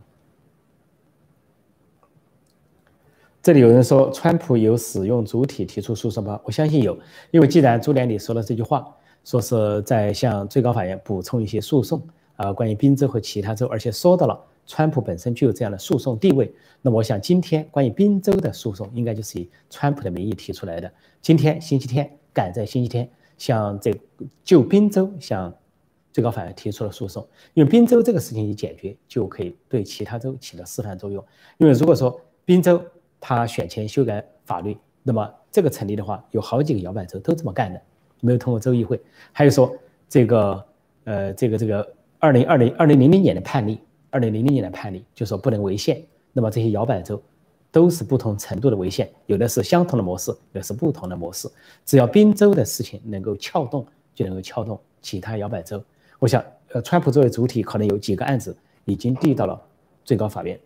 [3.41, 6.39] 这里有人说，川普有使用主体提出诉讼吗？
[6.43, 6.95] 我相信有，
[7.31, 11.99] 因为既然朱连理说了这句话，说是在向最高法院补充一些诉讼
[12.35, 16.53] 啊，关于宾州和其他州，而且说到了川普本身具有这样的诉讼地位，
[16.83, 20.93] 那么我想今天关于宾州的诉讼，应该就是以川普的名义提出来的。
[21.23, 23.99] 今天星期天，赶在星期天，向这
[24.43, 25.51] 就宾州向。
[26.15, 31.21] 最高法院提出了诉讼，因为宾州这个事情一解决，就可以对其他州起了示范作用。
[31.57, 32.81] 因为如果说宾州
[33.19, 37.81] 他选前修改法律，那么这个成立的话，有好几个摇摆州都这么干的，
[38.21, 38.97] 没有通过州议会。
[39.33, 39.75] 还有说
[40.07, 40.65] 这个
[41.03, 46.01] 呃这个这个二零二零二零零零年的判例，二零零零年的判例就说不能违宪。
[46.31, 47.21] 那么这些摇摆州
[47.71, 51.49] 都是不同程度的违宪，有的是相同的模式，有的是不同的模式。
[51.83, 55.83] 只要宾州的事情能够撬动，就能够撬动其他摇摆州。
[56.19, 58.55] 我想，呃，川普作为主体，可能有几个案子
[58.85, 59.61] 已经递到了
[60.03, 60.59] 最高法院。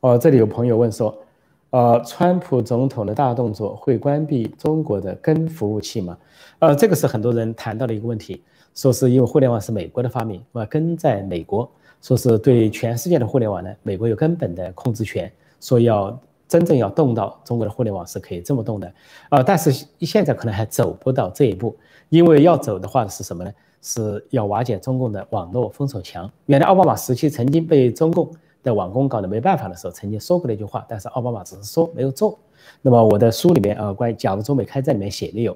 [0.00, 1.16] 哦，这里有朋友问说，
[1.70, 6.18] 呃，川普总统的大动作会关闭中国的根服务器吗？
[6.58, 8.42] 呃，这个是很多人谈到的一个问题，
[8.74, 11.70] 说是因为互联网是美国的发明，那根在美国，
[12.02, 16.20] 说是对全世界的互联网呢，美国有根本的控制权，说要。
[16.46, 18.94] 真正要动到中国的互联网是可以这么动的，
[19.30, 21.76] 呃，但是现在可能还走不到这一步，
[22.08, 23.52] 因为要走的话是什么呢？
[23.82, 26.30] 是要瓦解中共的网络封锁墙。
[26.46, 28.30] 原来奥巴马时期曾经被中共
[28.62, 32.38] 的网工搞得没办法的时候，曾经说过那句话，但是奥巴马只是说没有做。
[32.80, 35.54] 那么我的书里面啊，关于假如中美开战里面写的有，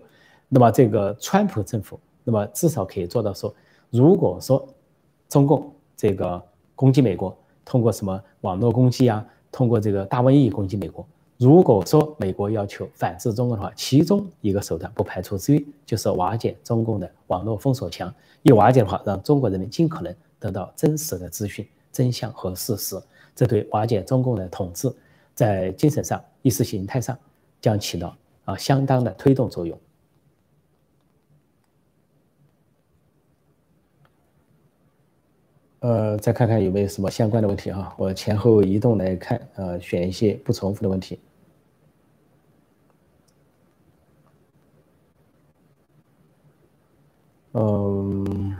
[0.48, 3.54] 那么这个川普政府，那么至少可以做到说，
[3.88, 4.66] 如果说
[5.28, 6.42] 中共这个
[6.74, 7.34] 攻击美国，
[7.64, 9.24] 通过什么网络攻击啊？
[9.50, 18.12] 通过这个大瘟疫攻击美国，如果说美国要求反制中国的话，其中一个手段不排除之一就是瓦解中共的网络封锁墙。
[18.42, 23.00] 一瓦解的话，让中国人民尽可能得到真实的资讯、真相和事实，
[23.34, 24.92] 这对瓦解中共的统治，
[25.34, 27.16] 在精神上、意识形态上
[27.60, 29.78] 将起到啊相当的推动作用。
[35.80, 41.20] 呃，再看看有没有什么相关的问题哈，我前后移动来看，呃，选一些不重复的问题。
[47.52, 48.56] 嗯，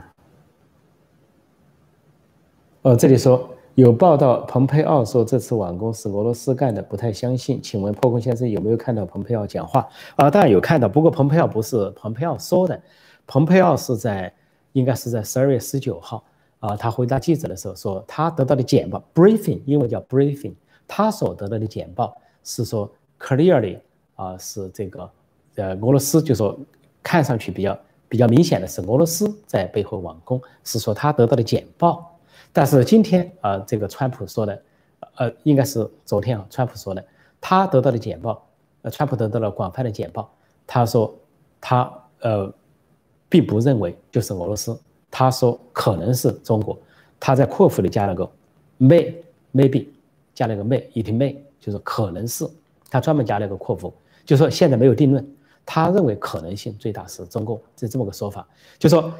[2.83, 7.61] 呃，这里说有报道，蓬佩奥说这次网攻是俄罗斯干的，不太相信。
[7.61, 9.87] 请问破空先生有没有看到蓬佩奥讲话？
[10.15, 12.81] 啊，当然有看到，不过蓬佩奥不是蓬佩奥说的，
[13.27, 14.33] 蓬佩奥是在
[14.71, 16.23] 应该是在十二月十九号。
[16.59, 20.53] 啊，他回答记者的时候说，他得到的简报 briefing，英文叫 briefing，
[20.87, 23.79] 他所得到的简报是说 clearly
[24.15, 25.09] 啊，是这个
[25.55, 26.59] 呃俄罗斯就说
[27.01, 27.79] 看上去比较
[28.09, 32.17] 比较明显的是俄罗斯在背后网攻，是说他得到的简报。
[32.51, 34.61] 但是今天啊，这个川普说的，
[35.15, 37.05] 呃，应该是昨天啊，川普说的，
[37.39, 38.45] 他得到的简报，
[38.81, 40.29] 呃，川普得到了广泛的简报，
[40.67, 41.15] 他说
[41.61, 41.89] 他
[42.19, 42.51] 呃，
[43.29, 44.77] 并不认为就是俄罗斯。
[45.11, 46.77] 他说可能是中国，
[47.19, 48.29] 他在括弧里加了个
[48.79, 49.13] may
[49.53, 49.87] maybe，
[50.33, 52.47] 加了个 may，it may，就是可能是，
[52.89, 53.91] 他专门加了个括弧，
[54.23, 55.27] 就说现在没有定论，
[55.65, 58.47] 他认为可能性最大是中共，是这么个说法，
[58.77, 59.11] 就说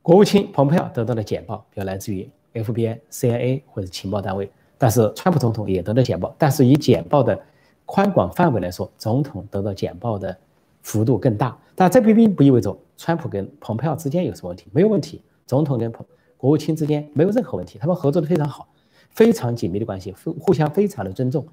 [0.00, 4.48] 国务卿蓬佩奥得到的简报，要来自于 FBI、CIA 或者情报单位，
[4.78, 7.38] 但是川普总统也得到简报，但是以简报的
[7.84, 10.36] 宽广范围来说，总统得到简报的
[10.82, 12.76] 幅度更大，但这并不意味着。
[12.96, 14.66] 川普跟蓬佩奥之间有什么问题？
[14.72, 15.22] 没有问题。
[15.46, 18.68] 总统跟国国务卿之间没有任何问题，他们合作的非常好，
[19.10, 21.46] 非常紧密的关系，互互相非常的尊重，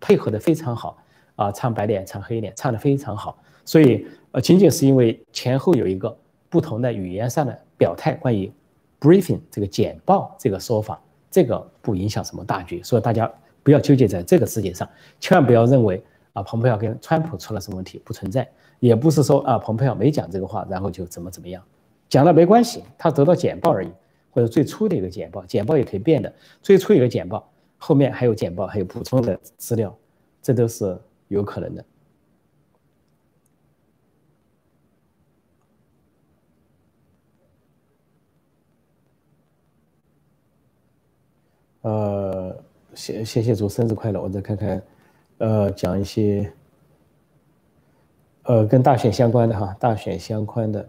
[0.00, 0.98] 配合的非常好
[1.36, 3.38] 啊，唱白脸唱黑脸，唱的非常好。
[3.64, 6.14] 所以呃，仅仅是因为前后有一个
[6.48, 8.52] 不同的语言上的表态关于
[9.00, 14.88] briefing 这个简报这个说法，这个不影响什么大局，所以大家不要纠结在这个事情上，
[15.20, 16.02] 千万不要认为
[16.32, 18.48] 啊，蓬佩奥跟川普出了什么问题，不存在，
[18.80, 21.62] 也不是说啊，蓬佩奥没讲这个话，然后就怎么怎么样，
[22.08, 23.90] 讲了没关系，他得到简报而已，
[24.30, 29.94] 或者最初的一个简报，简报也可以变的，最初一个简报，后面还有简报，还有补充的资料，
[30.40, 31.84] 这都是有可能的。
[41.82, 42.56] 呃，
[42.94, 44.22] 谢谢谢祝生日快乐！
[44.22, 44.80] 我再看看，
[45.42, 46.52] 呃，讲一些，
[48.44, 50.88] 呃，跟大选相关的哈，大选相关的。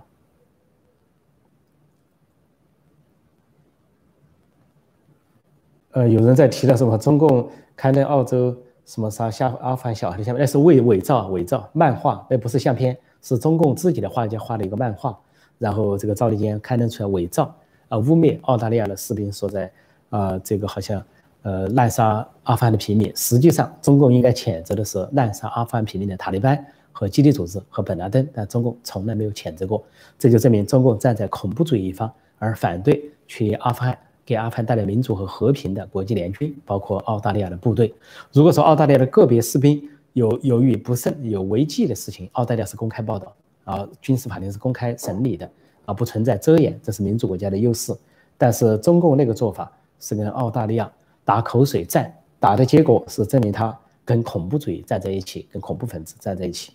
[5.93, 15.19] 呃，有人在提到什么中共刊登澳洲什么啥下阿富汗小孩的相片，那是伪伪造伪造漫画，那不是相片，是中共自己的画家画的一个漫画，
[15.57, 17.55] 然后这个赵立坚刊登出来伪造，
[17.89, 19.71] 啊，污蔑澳大利亚的士兵所在。
[20.09, 21.03] 啊，这个好像，
[21.43, 23.11] 呃，滥杀阿富汗的平民。
[23.15, 29.83] 实际上，中共应该谴责的是滥杀阿富汗平民的塔利班和基地组织和本拉登，但中共从来没有谴责过。
[30.17, 37.93] 这就证明中共站在恐怖主义一方，而反对去阿富汗给阿富汗带来民主和和平的国际联军，包括澳大利亚的部队。
[38.31, 39.83] 如果说澳大利亚的个别士兵
[40.13, 43.35] 有由于不慎有违纪的事情，澳大利亚是公开报道，
[43.65, 45.49] 啊，军事法庭是公开审理的，
[45.83, 47.93] 啊，不存在遮掩，这是民主国家的优势。
[48.37, 49.69] 但是中共那个做法。
[49.99, 50.91] 是跟澳大利亚
[51.25, 56.73] 打口水战，打的结果是证明他跟恐怖主义站在一起，跟恐怖分子站在一起。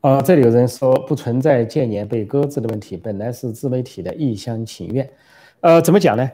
[0.00, 5.10] 啊，这里有人说不存在建言被搁置的问题，本来是自媒体的一厢情愿。
[5.60, 6.30] 呃，怎么讲呢？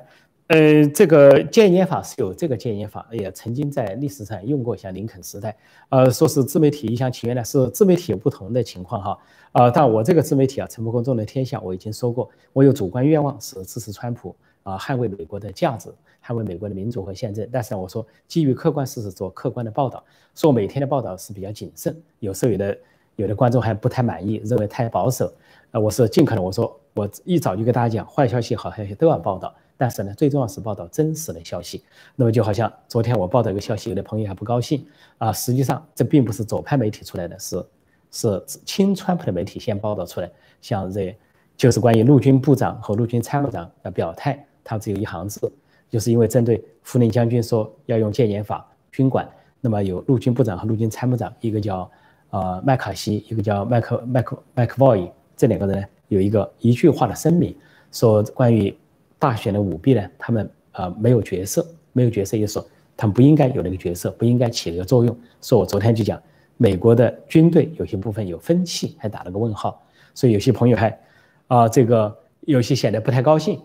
[0.49, 5.57] 呃，这个戒烟法是有这个戒烟法，也曾经在历史上用过，像林肯时代。
[5.88, 9.18] 呃，说是自媒体一厢情愿呢，是自媒体有不同的情况哈。
[9.53, 15.88] 啊，但我这个自媒体啊，陈伯公众的天下，我已经说过，我有主观愿望是支持川普啊，捍卫美国的价值，
[16.22, 17.49] 捍卫美国的民主和宪政。
[17.51, 22.78] 但是我说，基于客观事实做客观的报道，说每天的报道是比较谨慎，有时候有的
[23.16, 25.32] 有的观众还不太满意，认为太保守。
[25.70, 29.55] 呃，我是尽可能，我说我一早就跟大家讲，坏消息、好消息都要报道。
[29.85, 31.85] 但是呢，最重要是报道真实的消息。
[32.16, 34.82] 那么就好像昨天我报道一个消息，有的朋友还不高兴
[35.18, 35.30] 啊。
[35.30, 37.62] 实际上这并不是左派媒体出来的，是
[38.11, 40.30] 是亲川普的媒体先报道出来。
[40.62, 41.14] 像这，
[41.55, 45.53] 就是关于陆军部长和陆军参谋长的表态，他只有一行字，
[45.91, 49.28] 就是因为针对福林将军说要用戒严法军管，
[49.61, 51.91] 那么有陆军部长和陆军参谋长，一个叫
[52.30, 55.07] 呃麦卡锡，一个叫麦克麦克麦克沃伊，
[55.37, 57.55] 这两个人有一个一句话的声明，
[57.93, 58.74] 说关于。
[59.25, 60.07] 大选的舞弊呢？
[60.18, 65.18] 他们啊没有角色，没有角色，意思说他们不应该有那个角色，不应该起那个作用。
[65.41, 66.22] 说我昨天就讲，
[66.59, 69.83] 美国的军队有些部分有分歧，还打了个问号。
[70.12, 71.01] 所以有些朋友还
[71.47, 73.59] 啊这个有些显得不太高兴，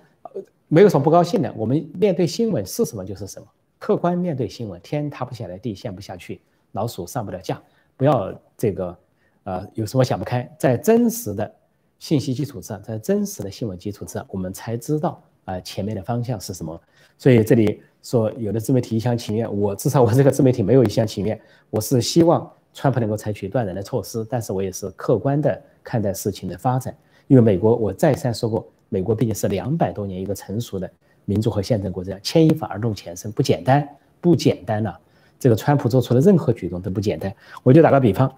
[0.70, 1.53] 没有什么不高兴的。
[1.57, 3.45] 我们面对新闻是什么就是什么，
[3.80, 6.39] 客观面对新闻，天塌不下来地陷不下去，
[6.72, 7.62] 老鼠上不了架，
[7.97, 8.97] 不要这个
[9.43, 11.53] 呃有什么想不开，在真实的
[11.99, 15.22] 信息基础上，在真实的新闻基础上，我们才知道。
[15.45, 16.79] 啊，前面的方向是什么？
[17.17, 26.95] 所以这里说有的自媒体一厢情愿，我至少我这个自媒体没有一厢情愿，我是希望川普能够采取断然的措施，但是我也是客观的看待事情的发展。
[27.27, 30.89] 因为美国，我再三说过，美国毕竟是两百多年一个成熟的
[31.25, 33.87] 民主和宪政国家，牵一发而动全身，不简单，
[34.21, 34.97] 不简单了。
[35.39, 37.33] 这个川普做出的任何举动都不简单。
[37.63, 38.33] 我就打个比方，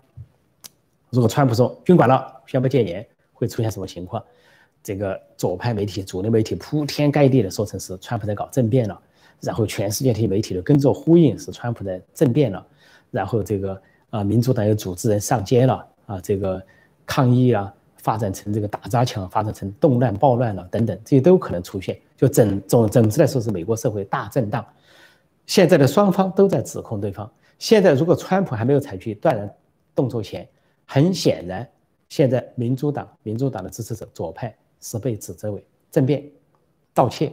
[1.10, 4.24] 如果川普说军管了，宣布戒严，会出现什么情况？
[4.84, 9.00] 这个左派媒体、主流媒体铺天盖地的说成是川普在搞政变了，
[9.40, 12.66] 然后全世界这些媒体都跟着呼应是川普在政变了，
[13.12, 16.62] 然后这个啊民主党有组织人上街了啊，这个
[17.06, 22.00] 抗议啊发展成这个打砸抢，发展成动乱暴乱了等等，这些都可能出现。
[22.18, 24.66] 就整总总之来说是美国社会大震荡。
[25.46, 27.30] 现在的双方都在指控对方。
[27.60, 29.54] 现在如果川普还没有采取断然
[29.94, 30.48] 动作前，
[30.86, 31.68] 很显然
[32.10, 34.56] 现在民主党民主党的支持者左派。
[34.82, 36.30] 是被指责为政变、
[36.94, 37.32] 盗窃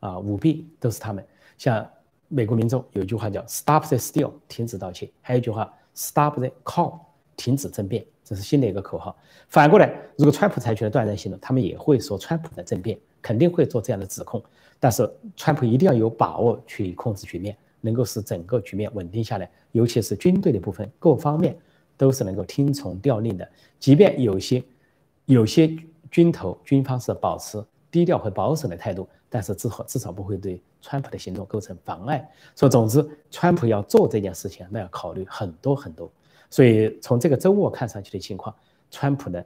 [0.00, 1.24] 啊、舞弊，都是他们。
[1.56, 1.88] 像
[2.28, 6.98] 美国民众有一句话叫 “Stop the steal”，停止盗窃；还有一句话 “Stop the call”，
[7.36, 8.04] 停止政变。
[8.24, 9.16] 这是新的一个口号。
[9.48, 14.42] 反过来，如果川普采取了断然行动，他们也会说川普在政变，肯定会做这样的指控。
[14.80, 21.56] 但是川普一定要有把握去控制局面，能够使整个局面稳定下来，尤其是军队的部分，各方面
[21.96, 23.48] 都是能够听从调令的。
[23.78, 24.62] 即便有些
[25.26, 25.76] 有些。
[26.16, 32.26] 军头军方是保持低调和保守的态度，但是至少至少不会对川普的行动构成妨碍。
[32.54, 36.10] 说总之，川普要做这件事情，那要考虑很多很多。
[36.48, 38.56] 所以从这个周末看上去的情况，
[38.90, 39.44] 川普的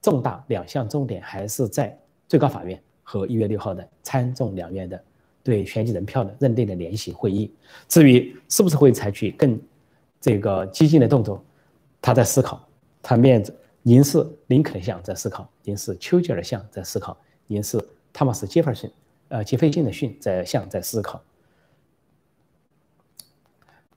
[0.00, 1.94] 重大两项重点还是在
[2.26, 4.98] 最高法院和一月六号的参众两院的
[5.42, 7.52] 对选举人票的认定的联席会议。
[7.88, 9.60] 至于是不是会采取更
[10.18, 11.44] 这个激进的动作，
[12.00, 12.66] 他在思考，
[13.02, 17.16] 他面子您是林肯像在思考，您是丘吉尔像在思考，
[17.46, 18.90] 您是汤马斯杰弗逊
[19.28, 21.20] 呃杰斐逊的逊在像在思考。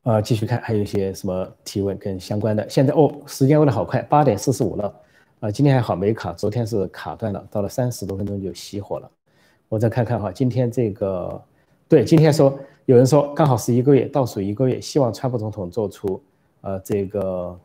[0.04, 2.70] 呃，继续看，还有一些什么提问跟相关的。
[2.70, 4.94] 现在哦，时间过得好快，八点四十五了。
[5.40, 9.12] 啊，今天还好没卡，昨天是卡断了，到了三十多分钟就熄火了。
[9.68, 11.42] 我再看看哈，今天这个，
[11.88, 16.22] 对，今天说有人说刚好是一个月，倒数一个月，希望川普总统做出
[16.62, 17.58] 呃这个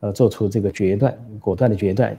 [0.00, 2.16] 呃做出这个决断，果断的决断。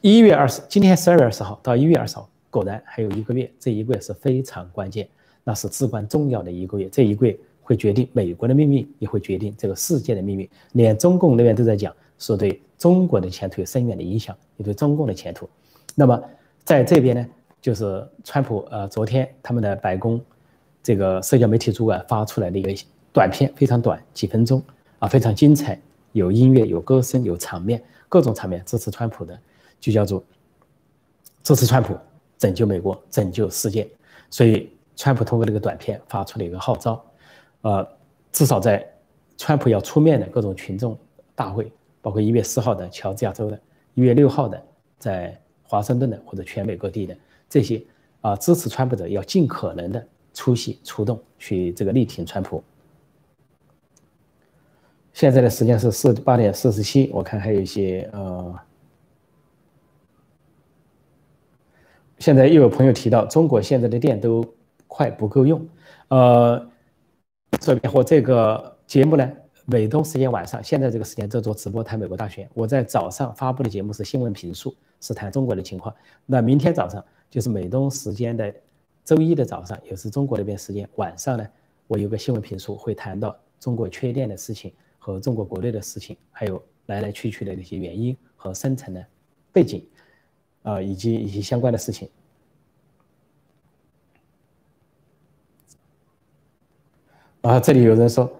[0.00, 5.08] 一月二十，今天十二月二十号到一月二十号，果然还有一个月，这一个月是非常关键，
[5.44, 7.38] 那是至关重要的一个月，这一个月。
[7.60, 10.48] 会决定美国的命运，也会决定这个世界的命运。
[10.72, 15.46] 连中共那边都在讲，说对中国的前途有深远的影响，也对中共的前途。
[15.94, 16.18] 那么
[16.64, 17.26] 在这边呢，
[17.60, 20.18] 就是川普呃，昨天他们的白宫
[20.82, 22.74] 这个社交媒体主管发出来的一个
[23.12, 24.62] 短片，非常短，几分钟
[24.98, 25.78] 啊，非常精彩，
[26.12, 29.38] 有音乐，有歌声，有场面，各种场面支持川普的，
[29.80, 30.22] 就叫做
[31.42, 31.96] 支持川普，
[32.38, 33.88] 拯救美国，拯救世界。
[34.30, 37.04] 所以川普通过这个短片发出了一个号召。
[37.62, 37.86] 呃，
[38.32, 38.86] 至少在
[39.36, 40.98] 川普要出面的各种群众
[41.34, 43.60] 大会，包括一月四号的乔治亚州的，
[43.94, 44.62] 一月六号的
[44.98, 47.16] 在华盛顿的或者全美各地的
[47.48, 47.82] 这些
[48.20, 52.62] 啊支持川普者，要尽可能的出席出动去这个力挺川普。
[55.18, 58.54] 现在的时间是四八点四十七，我看还有一些呃，
[62.20, 64.44] 现在又有朋友提到中国现在的电都
[64.86, 65.68] 快不够用，
[66.06, 66.70] 呃。
[67.60, 69.28] 这边或这个节目呢，
[69.64, 72.48] 美东时间晚上，现在这个时间在做直播谈美国大选。
[72.54, 75.92] 我在早上发布的节目是新闻评述，是谈中国的情况。
[76.26, 78.54] 那明天早上就是美东时间的
[79.04, 81.44] 周一的早上，也是中国那边时间晚上呢，
[81.88, 84.72] 我有个新闻评述，会谈到中国缺电的事情
[85.08, 89.02] 和中国国内的事情，还有来来去去的那些原因和深层的
[89.50, 89.82] 背景，
[90.62, 92.10] 啊，以及一些相关的事情。
[97.40, 98.30] 啊，这里有人说，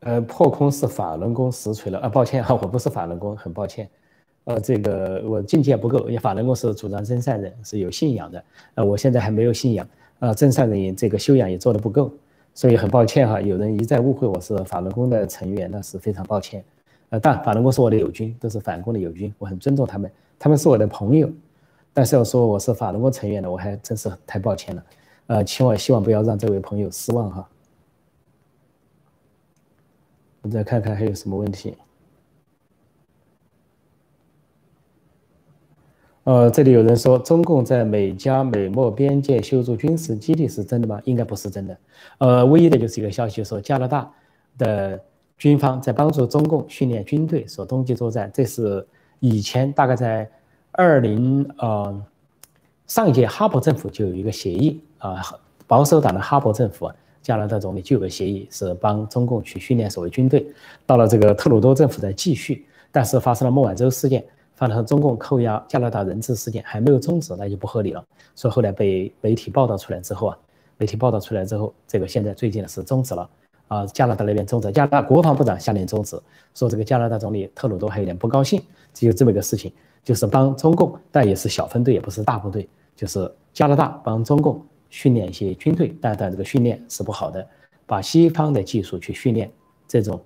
[0.00, 2.00] 呃，破空是法轮功实锤了。
[2.00, 3.88] 啊，抱歉啊，我不是法轮功，很抱歉，
[4.42, 8.44] 呃，这个我境界不够，因为法轮功是主张真善人，是有信仰的，
[8.74, 9.88] 呃，我现在还没有信仰，
[10.18, 12.12] 啊，真善人这个修养也做得不够，
[12.54, 16.62] 所以很抱歉哈，有人一再误会我是法轮功的成员，那是非常抱歉，
[17.08, 21.30] 呃，但法轮功是我的友军，都是反共的友军，我很尊重他们，他们是我的朋友，
[21.94, 24.84] 但是要说我是法轮功成员的，我还真是太抱歉了，
[25.28, 27.48] 呃，请我希望不要让这位朋友失望哈。
[30.42, 31.76] 我们再看看还有什么问题。
[36.24, 41.00] 呃，这里有人说中共在美加美墨边界修筑军事基地是真的吗？
[41.04, 41.76] 应该不是真的。
[42.18, 44.08] 呃，唯一的就是一个消息说加拿大
[44.56, 45.00] 的
[45.36, 48.30] 军方在帮助中共训练军队，说冬季作战。
[48.32, 48.86] 这是
[49.18, 50.30] 以前大概在
[50.70, 52.02] 二零呃
[52.86, 55.20] 上一届哈珀政府就有一个协议啊，
[55.66, 56.90] 保守党的哈珀政府。
[57.20, 60.44] 加拿大总理就有个协议，是帮中共去训练所谓军队。
[60.84, 64.24] 到了这个特鲁多政府在继续，但是发生了孟晚舟事件，
[64.54, 68.04] 发生了中共扣押加拿大人质事件，还没有终止，那就不合理了。
[68.34, 70.38] 所以后来被媒体报道出来之后啊，
[70.78, 73.28] 媒体报道出来之后，这个现在最近的是终止了
[73.68, 76.20] 啊，加拿大那边终止，加拿大国防部长下令终止，
[76.54, 78.62] 说这个加拿大总理特鲁多还有点不高兴，
[78.94, 79.72] 只有这么一个事情，
[80.04, 84.64] 就是帮中共，但也是小分队，也不是大部队，就是加拿大帮中共。
[84.94, 87.48] 训练一些军队，但但这个训练是不好的，
[87.86, 89.50] 把西方的技术去训练
[89.88, 90.20] 这种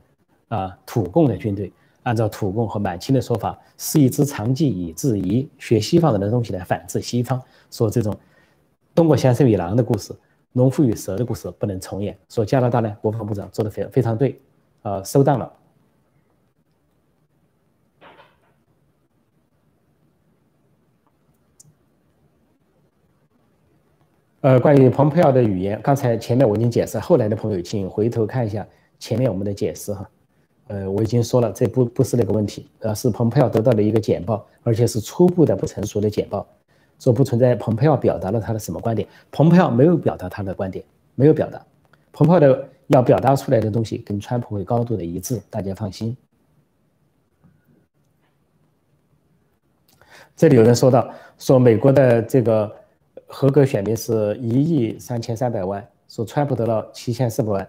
[0.49, 1.73] 啊土共的军队，
[2.07, 8.17] 按照土共和满清的说法，是一支长计以制夷，学西方人的东西来反制西方，说这种
[8.95, 10.15] 东郭先生与狼的故事，
[10.53, 12.17] 农夫与蛇的故事不能重演。
[12.29, 14.41] 说加拿大呢，国防部长做的非非常对，
[14.83, 15.53] 啊，收档了。
[24.43, 28.65] 呃，关于蓬佩奥的语言，刚才前面我已经解释，后来的朋友请回头看一下
[29.01, 30.09] 前面我们的解释哈。
[30.69, 36.47] 呃，我已经说了，这不不是那个问题，呃，是蓬佩奥得到了一个简报，而且是初步的不成熟的简报，
[36.99, 41.65] 说不存在蓬佩奥表达了他的什么观点，蓬佩奥没有表达他的观点，没有表达，
[42.13, 46.17] 蓬佩奥的要表达出来的东西跟川普会高度的一致，大家放心。
[50.37, 51.09] 这里有人说到，
[51.39, 52.73] 说美国的这个。
[53.29, 57.69] 合格选民是一亿三千三百万，说川普得了七千四百万，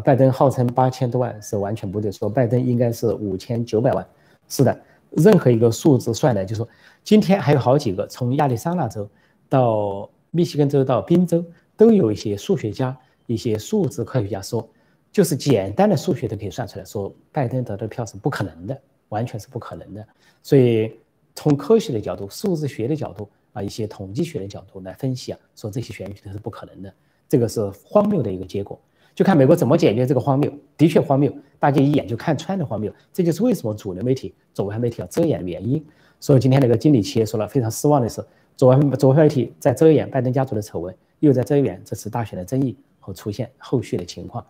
[0.00, 4.06] 拜登号称八千多万是完全不对，说拜登应该是五千九百万。
[4.48, 4.80] 是的，
[5.10, 6.68] 任何一个数字算来，就说
[7.02, 9.08] 今天还有好几个，从亚利桑那州
[9.48, 11.44] 到密西根州到宾州，
[11.76, 14.68] 都有一些数学家、一些数字科学家说，
[15.10, 20.06] 就是简单的数学都可以算出来，说拜登得的票是不可能的，完全是不可能的。
[20.42, 20.92] 所以
[21.34, 26.92] 从科学的角度、数字学的角度啊，一些统计学的角度来分析啊，说这些选举都是不可能的，
[27.28, 28.78] 这个是荒谬的一个结果。
[29.16, 32.92] 就看美国怎么解决这个荒谬，的确荒谬，大家一眼就看穿了荒谬。
[33.14, 35.82] 这就是为什么主流媒体、左派媒体要遮掩的原因。
[36.20, 38.22] 所以今天那个经理企业说了，非常失望的是，
[38.56, 44.44] 左派左派媒体在遮掩拜登家族的丑闻，又在遮掩这次大选的争议和出现后续的情况。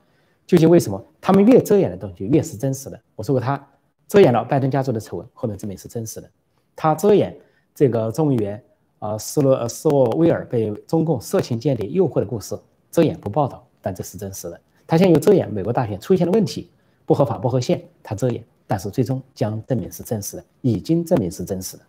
[0.48, 1.00] 究竟为什么？
[1.20, 3.00] 他们越遮掩的东西越是真实的。
[3.14, 3.64] 我说过，他
[4.08, 6.28] 遮掩了拜登家族的丑闻，后面证明是真实的。
[6.74, 7.36] 他遮掩
[7.72, 8.60] 这个众议员
[8.98, 12.58] 啊斯洛斯洛威尔被中共色情间谍诱惑的故事，
[12.90, 13.65] 遮掩不报道。
[13.86, 14.60] 但这是真实的。
[14.84, 16.68] 他现在又遮掩美国大选出现了问题，
[17.04, 21.84] 不合法、不合宪，他遮掩，但是最终将证明是真实的，已经证明是真实的。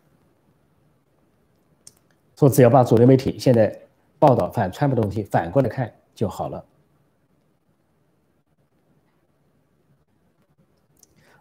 [2.36, 3.76] 说只要把主流媒体现在
[4.20, 6.66] 报道反川普的东西反过来看就好了。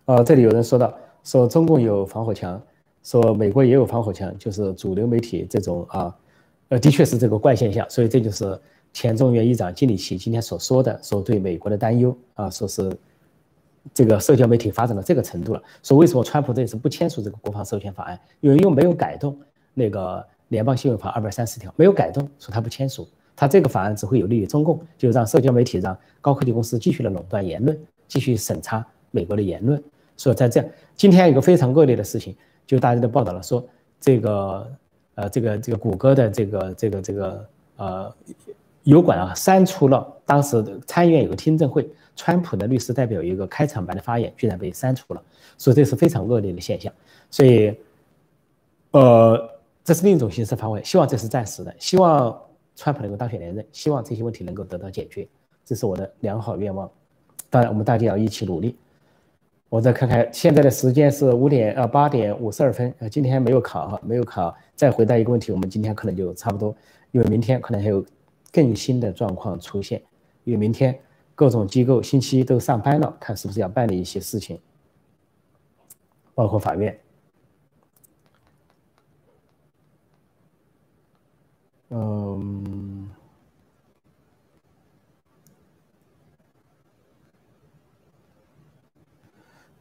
[0.06, 2.58] 呃，这里有人说到，说中共有防火墙，
[3.02, 6.16] 说美国也有防火墙，就是主流媒体这种啊，
[6.70, 8.58] 呃，的确是这个怪现象，所以这就是。
[8.96, 12.90] 前众议院议长金里奇今天所说的，说对美国的担忧啊，说是
[13.92, 15.62] 这个社交媒体发展到这个程度了。
[15.82, 18.18] 说为什么川普这次不签署这个国防授权法案？
[18.40, 19.38] 因为又没有改动
[19.74, 27.78] 那个联邦新闻法二百三十条，没有改动，说他不签署，他这个法案只会有利于中共，就让社交媒体让高科技公司继续的垄断言论，
[28.08, 29.78] 继续审查美国的言论。
[30.16, 32.34] 所以在这样，今天有一个非常恶劣的事情，
[32.66, 33.62] 就大家都报道了，说
[34.00, 34.72] 这个
[35.16, 38.14] 呃这个这个谷歌的这个这个这个呃。
[38.86, 45.20] 油管啊，删除了当时参议院有个听证会，川普的律师代表有一个开场白的发言，居然被删除了，
[45.58, 46.92] 所以这是非常恶劣的现象。
[47.28, 47.76] 所以，
[48.92, 49.50] 呃，
[49.82, 52.40] 这是另一种形式防卫，希望这是暂时的，希望
[52.76, 55.26] 川普能够当选连任，希望这些问题能够得到解决，
[55.64, 56.88] 这是我的良好愿望。
[57.50, 58.76] 当然，我们大家要一起努力。
[59.68, 64.56] 我再看看现在的时间是五点呃八点五十二分，呃，今天没有考哈，没有考。
[64.76, 66.72] 再回答一个问题，我们今天可能就差不多，
[67.10, 68.04] 因为明天可能还有。
[68.56, 70.02] 更新的状况出现，
[70.44, 70.98] 因为明天
[71.34, 74.58] 各种机构星期一都上班了，看是不是要办理一些事情，
[76.34, 76.98] 包括法院。
[81.90, 83.10] 嗯，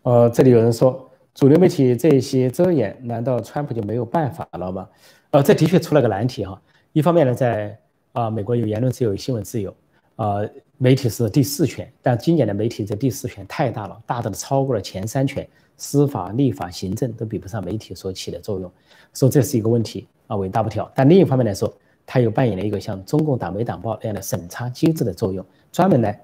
[0.03, 4.89] 呃，这里有人说，主流媒体这些遮掩，难道川普就没有办法了吗？
[5.32, 6.61] 呃，这的确出了个难题哈。
[6.91, 7.80] 一方面呢，在
[8.16, 9.76] 啊，美国有言论自由、新闻自由，
[10.16, 10.38] 啊，
[10.78, 15.45] 媒体是第四权，但今年的媒体这第四权太大了，大大的超过了前三权，
[15.76, 18.72] 司法、立法、行政都比不上媒体所起的作用，
[19.13, 20.89] 所以这是一个问题啊，尾大不调。
[20.95, 21.72] 但另一方面来说，
[22.05, 26.18] 它又扮演了一个像中共党媒党报那样的审查机制的作用，专门来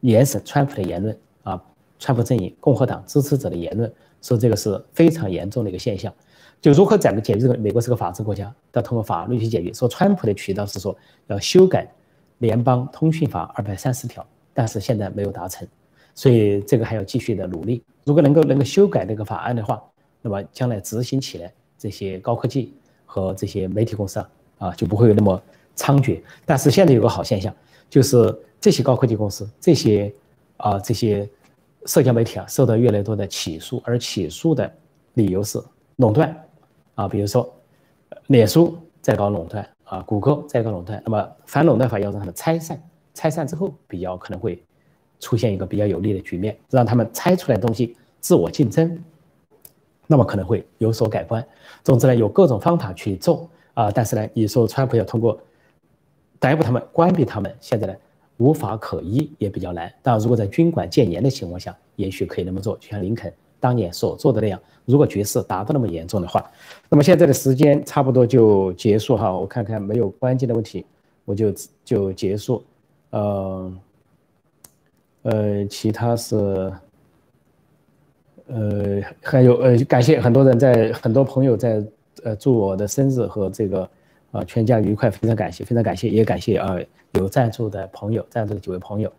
[0.00, 1.62] 严审川普的言论啊，
[1.98, 6.10] 川普阵营、共和党支持者的言论，所以这个是非常严重的一个现象。
[6.60, 7.56] 就如何怎么解决这个？
[7.58, 9.72] 美国是个法治国家，要通过法律去解决。
[9.72, 10.96] 说川普的渠道是说
[11.28, 11.88] 要修改
[12.38, 15.66] 联邦通讯法二百三十条，但是现在没有达成，
[16.14, 17.84] 所以这个还要继续的努力。
[18.04, 19.82] 如果能够能够修改这个法案的话，
[20.22, 25.40] 那么将来执行起来，这些高科技和这些媒体公司啊啊就不会有那么
[25.76, 26.20] 猖獗。
[26.44, 27.54] 但是现在有个好现象，
[27.88, 30.12] 就是这些高科技公司、这些
[30.56, 31.28] 啊这些
[31.84, 34.72] 社交媒体啊受到越来越多的起诉，而起诉的
[35.14, 35.62] 理由是
[35.96, 36.36] 垄断。
[36.96, 37.48] 啊，比如说，
[38.28, 42.82] 脸书在搞垄断啊，谷歌在搞垄断，那么反垄断法要让他们拆散，
[43.14, 44.60] 拆散之后比较可能会
[45.20, 48.98] 出现一个比较有利的局面，让他们拆出来东西自我竞争，
[50.06, 51.46] 那么可能会有所改观。
[51.84, 55.38] 总之呢，有各种方法去做啊，但是呢，你说川普要通过
[56.40, 57.94] 逮捕他们、关闭他们，现在呢
[58.38, 59.92] 无法可依，也比较难。
[60.02, 63.30] 但，如果在军管戒严的情况下，也许可以那么做，就像林肯。
[63.58, 66.48] 当年所做的那样，如果局势达到那么严重的话，
[66.88, 69.32] 那么现在的时间差不多就结束哈。
[69.36, 70.84] 我看看没有关键的问题，
[71.24, 71.52] 我就
[71.84, 72.62] 就结束。
[73.10, 73.72] 呃，
[75.22, 76.36] 呃，其他是，
[78.46, 81.82] 呃，还有呃，感谢很多人在很多朋友在
[82.24, 83.88] 呃祝我的生日和这个
[84.32, 86.76] 啊全家愉快，非常感谢，非常感谢，也感谢啊
[87.14, 89.10] 有赞助的朋友，赞助的几位朋友。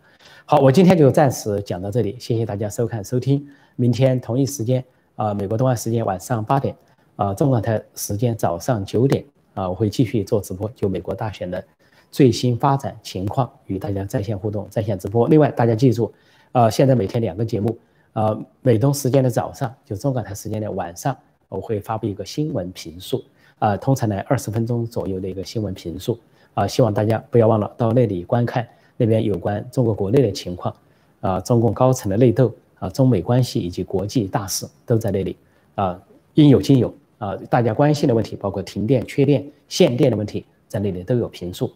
[0.44, 3.46] 好，我今天就暂时讲到这里，谢谢大家收看收听。
[3.80, 6.74] 明天同一时间啊，美国东岸时间晚上八点
[7.14, 9.24] 啊，中港台时间早上九点
[9.54, 11.64] 啊，我会继续做直播，就美国大选的
[12.10, 15.28] 最新发展情况，与大家在线互动、在线直播。
[15.28, 16.12] 另外，大家记住，
[16.50, 17.78] 呃，现在每天两个节目，
[18.14, 21.16] 呃，美东时间的早上，就中港台时间的晚上，
[21.48, 23.22] 我会发布一个新闻评述，
[23.60, 26.18] 啊，通常呢二十分钟左右的一个新闻评述，
[26.54, 28.66] 啊，希望大家不要忘了到那里观看，
[28.96, 30.74] 那边有关中国国内的情况，
[31.20, 35.36] 啊，中共高层的内斗，啊，中美关系以及国际大事都在那里，
[35.74, 36.00] 啊，
[36.34, 36.94] 应有尽有。
[37.18, 41.72] 啊，大家关心的问题包括停电、缺电、限电的问题，在那里都有评述。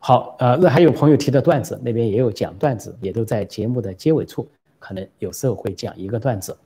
[0.00, 4.44] 好，呃，那还有朋友提的段子，那边也有讲段子，也都在节目的结尾处，
[4.80, 6.56] 可能有时候会讲一个段子。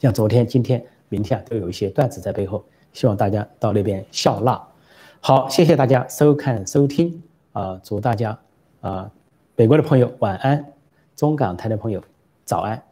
[0.00, 4.60] 像昨天、今天、明天啊，都有一些段子在背后，希望大家到那边笑纳。
[5.20, 7.22] 好，谢谢大家收看收听
[7.52, 8.36] 啊，祝大家
[8.80, 9.08] 啊，
[9.54, 10.72] 美国的朋友晚安，
[11.14, 12.02] 中港台的朋友
[12.50, 12.82] 早安，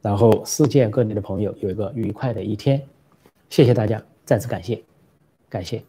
[0.00, 2.82] 然后世界各地的朋友有一个愉快的一天。
[3.50, 4.82] 谢谢大家，再次感谢，
[5.50, 5.82] 感谢。